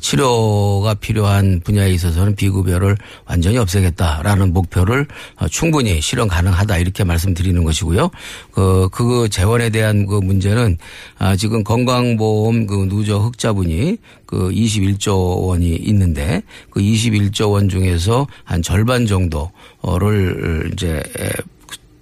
치료가 0.02 0.96
필요한 0.96 1.62
분야에 1.64 1.92
있어서는 1.92 2.36
비급여를 2.36 2.98
완전히 3.26 3.58
없애겠다라는 3.58 4.52
목표를 4.52 5.06
어, 5.38 5.48
충분히 5.48 6.02
실현 6.02 6.28
가능하다 6.28 6.78
이렇게 6.78 7.04
말씀드리는 7.04 7.64
것이고요. 7.64 8.10
그, 8.52 8.90
그 8.92 9.30
재원에 9.30 9.70
대한 9.70 10.08
그 10.08 10.16
문제는 10.16 10.78
아, 11.20 11.36
지금 11.36 11.64
건강보험 11.64 12.66
그 12.66 12.88
누적 12.90 13.20
흑자분이 13.26 13.98
그 14.26 14.50
21조 14.50 15.48
원이 15.48 15.76
있는데 15.76 16.42
그 16.70 16.80
21조 16.80 17.52
원 17.52 17.70
중에서 17.70 18.28
한 18.44 18.62
절반 18.62 19.06
정도를 19.06 20.72
이제 20.74 21.04
에, 21.20 21.30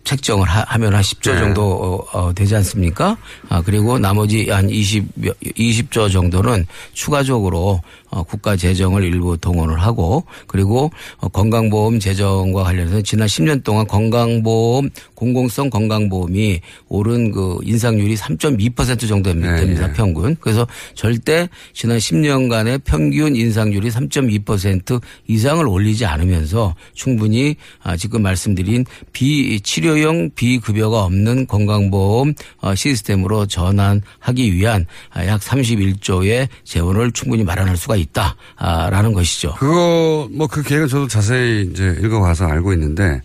책정을 0.08 0.48
하, 0.48 0.62
하면 0.62 0.96
한 0.96 1.02
10조 1.02 1.34
네. 1.34 1.40
정도 1.40 2.06
어, 2.14 2.18
어, 2.18 2.34
되지 2.34 2.56
않습니까? 2.56 3.18
아, 3.50 3.62
그리고 3.62 4.00
나머지 4.00 4.50
한 4.50 4.70
20, 4.70 5.06
20조 5.42 6.12
정도는 6.12 6.66
추가적으로 6.94 7.82
어, 8.07 8.07
국가 8.24 8.56
재정을 8.56 9.04
일부 9.04 9.38
동원을 9.38 9.82
하고 9.82 10.24
그리고 10.48 10.90
어, 11.18 11.28
건강보험 11.28 12.00
재정과 12.00 12.64
관련해서 12.64 13.02
지난 13.02 13.28
10년 13.28 13.64
동안 13.64 13.86
건강보험 13.88 14.90
공공성 15.14 15.70
건강보험이 15.70 16.62
오른 16.88 17.32
그 17.32 17.58
인상률이 17.64 18.16
3.2% 18.16 19.08
정도 19.08 19.32
됩니다. 19.32 19.56
네, 19.56 19.88
네. 19.88 19.94
평균. 19.94 20.36
그래서 20.40 20.66
절대 20.94 21.50
지난 21.74 21.98
10년간의 21.98 22.82
평균 22.84 23.36
인상률이 23.36 23.90
3.2% 23.90 25.02
이상을 25.28 25.68
올리지 25.68 26.06
않으면서 26.06 26.76
충분히 26.94 27.56
아, 27.82 27.98
지금 27.98 28.22
말씀드린 28.22 28.86
비치료용 29.12 30.32
비급여가 30.36 31.04
없는 31.04 31.48
건강보험 31.48 32.34
어, 32.62 32.76
시스템으로 32.76 33.46
전환하기 33.48 34.54
위한 34.54 34.86
아, 35.12 35.26
약 35.26 35.42
31조의 35.42 36.48
재원을 36.64 37.12
충분히 37.12 37.44
마련할 37.44 37.76
수가 37.78 37.97
있다라는 37.98 39.14
것이죠. 39.14 39.56
그거 39.60 40.28
뭐 40.32 40.48
그 40.48 40.64
계획은 40.64 40.88
저도 40.88 41.08
자세히 41.08 41.70
이제 41.70 41.96
읽어봐서 42.02 42.46
알고 42.48 42.74
있는데 42.74 43.22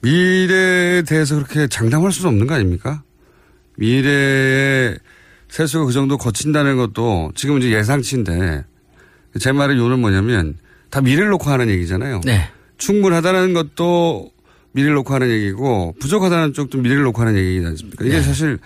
미래에 0.00 1.02
대해서 1.02 1.34
그렇게 1.36 1.66
장담할 1.66 2.12
수는 2.12 2.30
없는 2.30 2.46
거 2.46 2.54
아닙니까? 2.54 3.02
미래에 3.76 4.96
세수가 5.48 5.86
그 5.86 5.92
정도 5.92 6.16
거친다는 6.18 6.76
것도 6.76 7.32
지금 7.34 7.58
이제 7.58 7.70
예상치인데 7.72 8.64
제 9.40 9.52
말의 9.52 9.76
요는 9.78 10.00
뭐냐면 10.00 10.56
다 10.90 11.00
미래를 11.00 11.28
놓고 11.30 11.50
하는 11.50 11.68
얘기잖아요. 11.70 12.20
네. 12.24 12.48
충분하다는 12.78 13.52
것도 13.54 14.30
미래를 14.72 14.94
놓고 14.96 15.14
하는 15.14 15.30
얘기고 15.30 15.94
부족하다는 16.00 16.52
쪽도 16.54 16.78
미래를 16.78 17.02
놓고 17.04 17.20
하는 17.22 17.36
얘기지 17.36 17.66
않습니까? 17.66 18.04
이게 18.04 18.16
네. 18.16 18.22
사실 18.22 18.58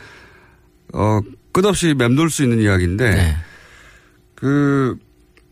어 0.93 1.21
끝없이 1.53 1.95
맴돌 1.95 2.31
수 2.31 2.43
있는 2.43 2.61
이야기인데 2.61 3.11
네. 3.11 3.37
그 4.35 4.97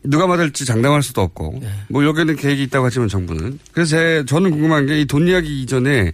누가 0.03 0.25
받을지 0.27 0.65
장담할 0.65 1.03
수도 1.03 1.21
없고 1.21 1.59
네. 1.61 1.67
뭐 1.89 2.03
여기는 2.03 2.35
계획이 2.35 2.63
있다고 2.63 2.85
하지만 2.87 3.07
정부는 3.07 3.59
그래서 3.71 3.91
제, 3.91 4.23
저는 4.27 4.51
궁금한 4.51 4.85
게 4.87 4.99
이 5.01 5.05
돈 5.05 5.27
이야기 5.27 5.61
이전에 5.61 6.13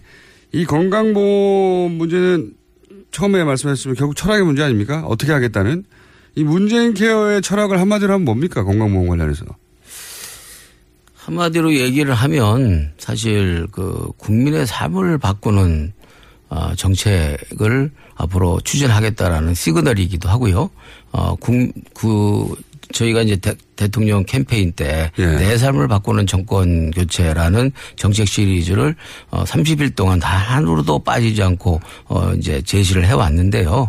이 0.52 0.64
건강보험 0.64 1.92
문제는 1.92 2.52
처음에 3.10 3.44
말씀하셨지만 3.44 3.96
결국 3.96 4.16
철학의 4.16 4.44
문제 4.44 4.62
아닙니까? 4.62 5.04
어떻게 5.06 5.32
하겠다는 5.32 5.84
이 6.34 6.44
문재인 6.44 6.94
케어의 6.94 7.42
철학을 7.42 7.80
한마디로 7.80 8.12
하면 8.12 8.24
뭡니까? 8.24 8.62
건강보험 8.64 9.08
관련해서. 9.08 9.44
한마디로 11.16 11.74
얘기를 11.74 12.14
하면 12.14 12.92
사실 12.98 13.66
그 13.72 14.08
국민의 14.16 14.66
삶을 14.66 15.18
바꾸는 15.18 15.92
어, 16.50 16.74
정책을 16.74 17.90
앞으로 18.14 18.60
추진하겠다라는 18.64 19.52
시그널이기도 19.54 20.28
하고요. 20.30 20.70
어, 21.12 21.34
국, 21.36 21.52
그 21.94 22.54
저희가 22.92 23.22
이제 23.22 23.36
대, 23.36 23.54
대통령 23.76 24.24
캠페인 24.24 24.72
때내 24.72 25.56
삶을 25.58 25.88
바꾸는 25.88 26.26
정권 26.26 26.90
교체라는 26.90 27.70
정책 27.96 28.26
시리즈를 28.26 28.96
어 29.30 29.44
30일 29.44 29.94
동안 29.94 30.18
다 30.18 30.36
하루도 30.36 30.98
빠지지 31.00 31.42
않고 31.42 31.80
어 32.06 32.32
이제 32.36 32.60
제시를 32.62 33.06
해 33.06 33.12
왔는데요. 33.12 33.88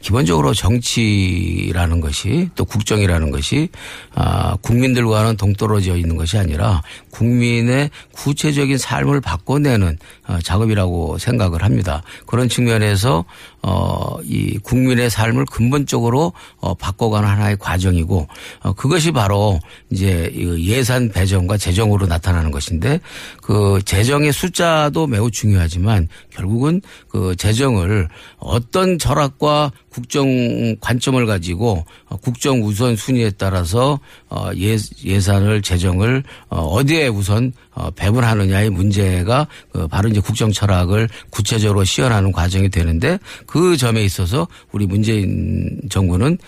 기본적으로 0.00 0.54
정치라는 0.54 2.00
것이 2.00 2.48
또 2.54 2.64
국정이라는 2.64 3.30
것이 3.30 3.68
아 4.14 4.56
국민들과는 4.62 5.36
동떨어져 5.36 5.96
있는 5.96 6.16
것이 6.16 6.38
아니라 6.38 6.82
국민의 7.10 7.90
구체적인 8.28 8.76
삶을 8.76 9.22
바꿔내는 9.22 9.96
어 10.26 10.38
작업이라고 10.44 11.16
생각을 11.16 11.62
합니다. 11.64 12.02
그런 12.26 12.48
측면에서 12.50 13.24
어이 13.62 14.58
국민의 14.58 15.08
삶을 15.08 15.46
근본적으로 15.46 16.34
어 16.58 16.74
바꿔가는 16.74 17.26
하나의 17.26 17.56
과정이고 17.56 18.28
어 18.64 18.72
그것이 18.74 19.12
바로 19.12 19.58
이제 19.90 20.30
예산 20.58 21.10
배정과 21.10 21.56
재정으로 21.56 22.06
나타나는 22.06 22.50
것인데 22.50 23.00
그 23.40 23.80
재정의 23.86 24.32
숫자도 24.32 25.06
매우 25.06 25.30
중요하지만 25.30 26.08
결국은 26.30 26.82
그 27.08 27.34
재정을 27.36 28.08
어떤 28.38 28.98
철학과 28.98 29.72
국정 29.98 30.76
관점을 30.80 31.26
가지고 31.26 31.84
국정 32.22 32.62
우선 32.62 32.94
순위에 32.94 33.32
따라서 33.36 33.98
어, 34.28 34.50
예, 34.56 34.76
예산을 35.04 35.60
재정을 35.60 36.22
어, 36.48 36.60
어디에 36.60 37.08
우선 37.08 37.52
어, 37.72 37.90
배분하느냐의 37.90 38.70
문제가 38.70 39.48
그 39.72 39.88
바로 39.88 40.08
이제 40.08 40.20
국정 40.20 40.52
철학을 40.52 41.08
구체적으로 41.30 41.82
시연하는 41.82 42.30
과정이 42.30 42.68
되는데 42.68 43.18
그 43.46 43.76
점에 43.76 44.04
있어서 44.04 44.46
우리 44.70 44.86
문재인 44.86 45.80
정부는 45.90 46.38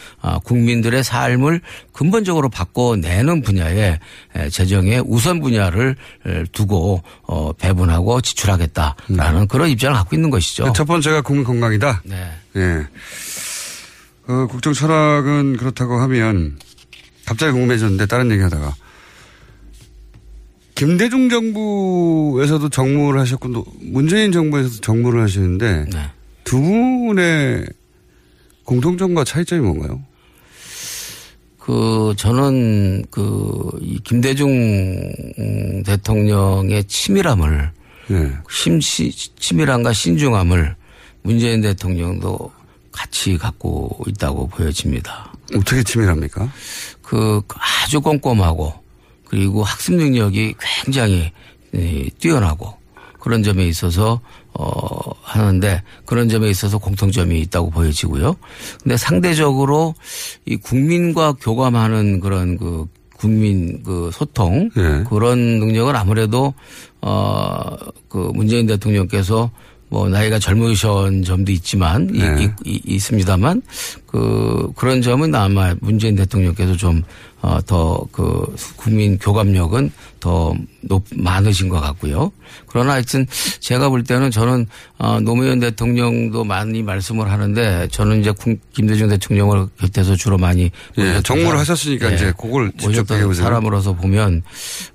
국민들의 0.44 1.03
삶을 1.03 1.61
근본적으로 1.92 2.48
바꿔내는 2.48 3.42
분야에 3.42 3.98
재정의 4.51 5.03
우선 5.07 5.40
분야를 5.40 5.96
두고 6.53 7.03
배분하고 7.59 8.20
지출하겠다라는 8.20 9.42
음. 9.42 9.48
그런 9.48 9.68
입장을 9.70 9.96
갖고 9.96 10.16
있는 10.16 10.30
것이죠. 10.30 10.72
첫 10.74 10.84
번째가 10.84 11.22
국민 11.22 11.44
건강이다. 11.44 12.03
네. 12.05 12.16
예. 12.57 12.86
어, 14.28 14.46
국정 14.46 14.72
철학은 14.72 15.57
그렇다고 15.57 15.96
하면 16.01 16.59
갑자기 17.26 17.53
궁금해졌는데 17.53 18.07
다른 18.07 18.30
얘기 18.30 18.42
하다가 18.42 18.74
김대중 20.74 21.28
정부에서도 21.28 22.68
정무를 22.70 23.20
하셨고 23.20 23.64
문재인 23.80 24.32
정부에서도 24.32 24.80
정무를 24.80 25.22
하시는데 25.22 25.86
네. 25.92 26.11
두 26.44 26.61
분의 26.61 27.66
공통점과 28.64 29.24
차이점이 29.24 29.62
뭔가요? 29.62 30.03
그 31.59 32.14
저는 32.16 33.05
그 33.11 33.61
이 33.80 33.98
김대중 34.05 35.12
대통령의 35.84 36.84
치밀함을 36.84 37.72
네. 38.09 38.32
심시 38.51 39.11
치밀함과 39.11 39.92
신중함을 39.92 40.76
문재인 41.22 41.60
대통령도 41.60 42.52
같이 42.92 43.38
갖고 43.38 43.98
있다고 44.06 44.48
보여집니다. 44.48 45.32
어떻게 45.54 45.82
치밀합니까? 45.82 46.50
그 47.02 47.40
아주 47.84 48.00
꼼꼼하고 48.00 48.74
그리고 49.24 49.62
학습 49.62 49.94
능력이 49.94 50.54
굉장히 50.84 51.32
예, 51.74 52.08
뛰어나고 52.18 52.74
그런 53.20 53.42
점에 53.42 53.66
있어서 53.66 54.20
어 54.54 55.12
하는데 55.22 55.82
그런 56.04 56.28
점에 56.28 56.50
있어서 56.50 56.78
공통점이 56.78 57.40
있다고 57.42 57.70
보여지고요. 57.70 58.34
근데 58.82 58.96
상대적으로 58.96 59.94
이 60.46 60.56
국민과 60.56 61.34
교감하는 61.34 62.20
그런 62.20 62.56
그 62.56 62.86
국민 63.16 63.82
그 63.82 64.10
소통 64.12 64.70
네. 64.74 65.04
그런 65.04 65.38
능력은 65.38 65.94
아무래도 65.94 66.54
어그 67.00 68.32
문재인 68.34 68.66
대통령께서 68.66 69.50
뭐 69.91 70.09
나이가 70.09 70.38
젊으신 70.38 71.24
점도 71.24 71.51
있지만 71.53 72.07
네. 72.07 72.45
이, 72.64 72.70
이, 72.70 72.80
있습니다만 72.95 73.61
그 74.07 74.72
그런 74.76 75.03
점은 75.03 75.34
아마 75.34 75.74
문재인 75.80 76.14
대통령께서 76.14 76.76
좀 76.76 77.03
어, 77.43 77.59
더 77.66 78.07
그 78.12 78.55
국민 78.76 79.18
교감력은 79.18 79.93
더 80.20 80.55
높, 80.82 81.05
많으신 81.14 81.68
것 81.68 81.80
같고요. 81.80 82.30
그러나 82.66 82.95
하여튼 82.95 83.26
제가 83.61 83.88
볼 83.88 84.05
때는 84.05 84.30
저는 84.30 84.66
어, 84.99 85.20
노무현 85.20 85.61
대통령도 85.61 86.45
많이 86.45 86.82
말씀을 86.82 87.30
하는데 87.30 87.88
저는 87.91 88.20
이제 88.20 88.32
김대중 88.74 89.09
대통령을 89.09 89.68
곁에서 89.78 90.16
주로 90.16 90.36
많이 90.36 90.70
예, 90.99 91.20
정무를 91.22 91.59
하셨으니까 91.59 92.11
예, 92.11 92.14
이제 92.14 92.32
그걸 92.38 92.72
직접 92.76 93.11
얘기해보세요. 93.11 93.45
사람으로서 93.45 93.95
보면 93.95 94.43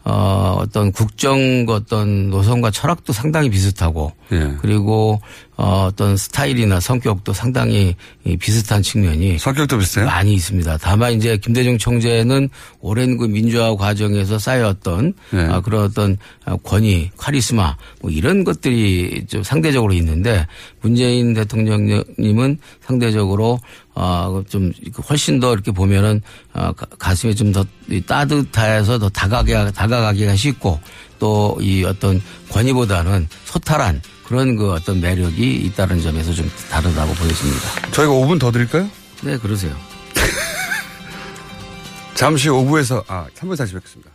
어, 0.04 0.58
어떤 0.60 0.92
국정 0.92 1.66
어떤 1.70 2.30
노선과 2.30 2.72
철학도 2.72 3.14
상당히 3.14 3.50
비슷하고 3.50 4.12
예. 4.32 4.54
그리고 4.62 5.22
어, 5.58 5.88
어떤 5.90 6.18
스타일이나 6.18 6.80
성격도 6.80 7.34
상당히 7.34 7.96
비슷한 8.40 8.82
측면이 8.82 9.38
성격도 9.38 9.78
비슷해요? 9.78 10.06
많이 10.06 10.34
있습니다. 10.34 10.78
다만 10.78 11.14
이제 11.14 11.38
김대중 11.38 11.78
총재는 11.78 12.50
오랜 12.82 13.18
그 13.18 13.26
민주화 13.26 13.76
과정에서 13.76 14.38
쌓여왔던 14.38 15.14
네. 15.32 15.46
아, 15.46 15.62
그런 15.62 15.84
어떤 15.84 16.18
권위, 16.64 17.10
카리스마 17.18 17.76
뭐 18.02 18.12
이런 18.12 18.44
것들이 18.44 19.26
좀 19.28 19.44
상대적으로 19.44 19.94
있는데 19.94 20.46
문재인 20.82 21.34
대통령님은 21.34 22.60
상대적으로 22.82 23.60
어좀 23.94 24.74
훨씬 25.10 25.40
더 25.40 25.54
이렇게 25.54 25.72
보면은 25.72 26.22
어 26.54 26.74
가슴에 26.74 27.34
좀더 27.34 27.66
따뜻해서 28.06 29.00
더 29.00 29.08
다가가기가 29.10 30.36
쉽고 30.36 30.80
또 31.18 31.56
이 31.62 31.84
어떤 31.84 32.22
권위보다는 32.50 33.28
소탈한 33.46 34.02
그런 34.28 34.56
그 34.56 34.72
어떤 34.72 35.02
매력이 35.02 35.56
있다는 35.56 36.02
점에서 36.02 36.34
좀 36.34 36.50
다르다고 36.70 37.14
보여집니다. 37.14 37.92
저희가 37.92 38.14
5분 38.14 38.40
더 38.40 38.52
드릴까요? 38.52 38.90
네, 39.22 39.38
그러세요. 39.38 39.76
잠시 42.16 42.50
5부에서, 42.50 43.04
아, 43.08 43.28
3부 43.36 43.58
다시 43.58 43.74
뵙겠습니다. 43.74 44.12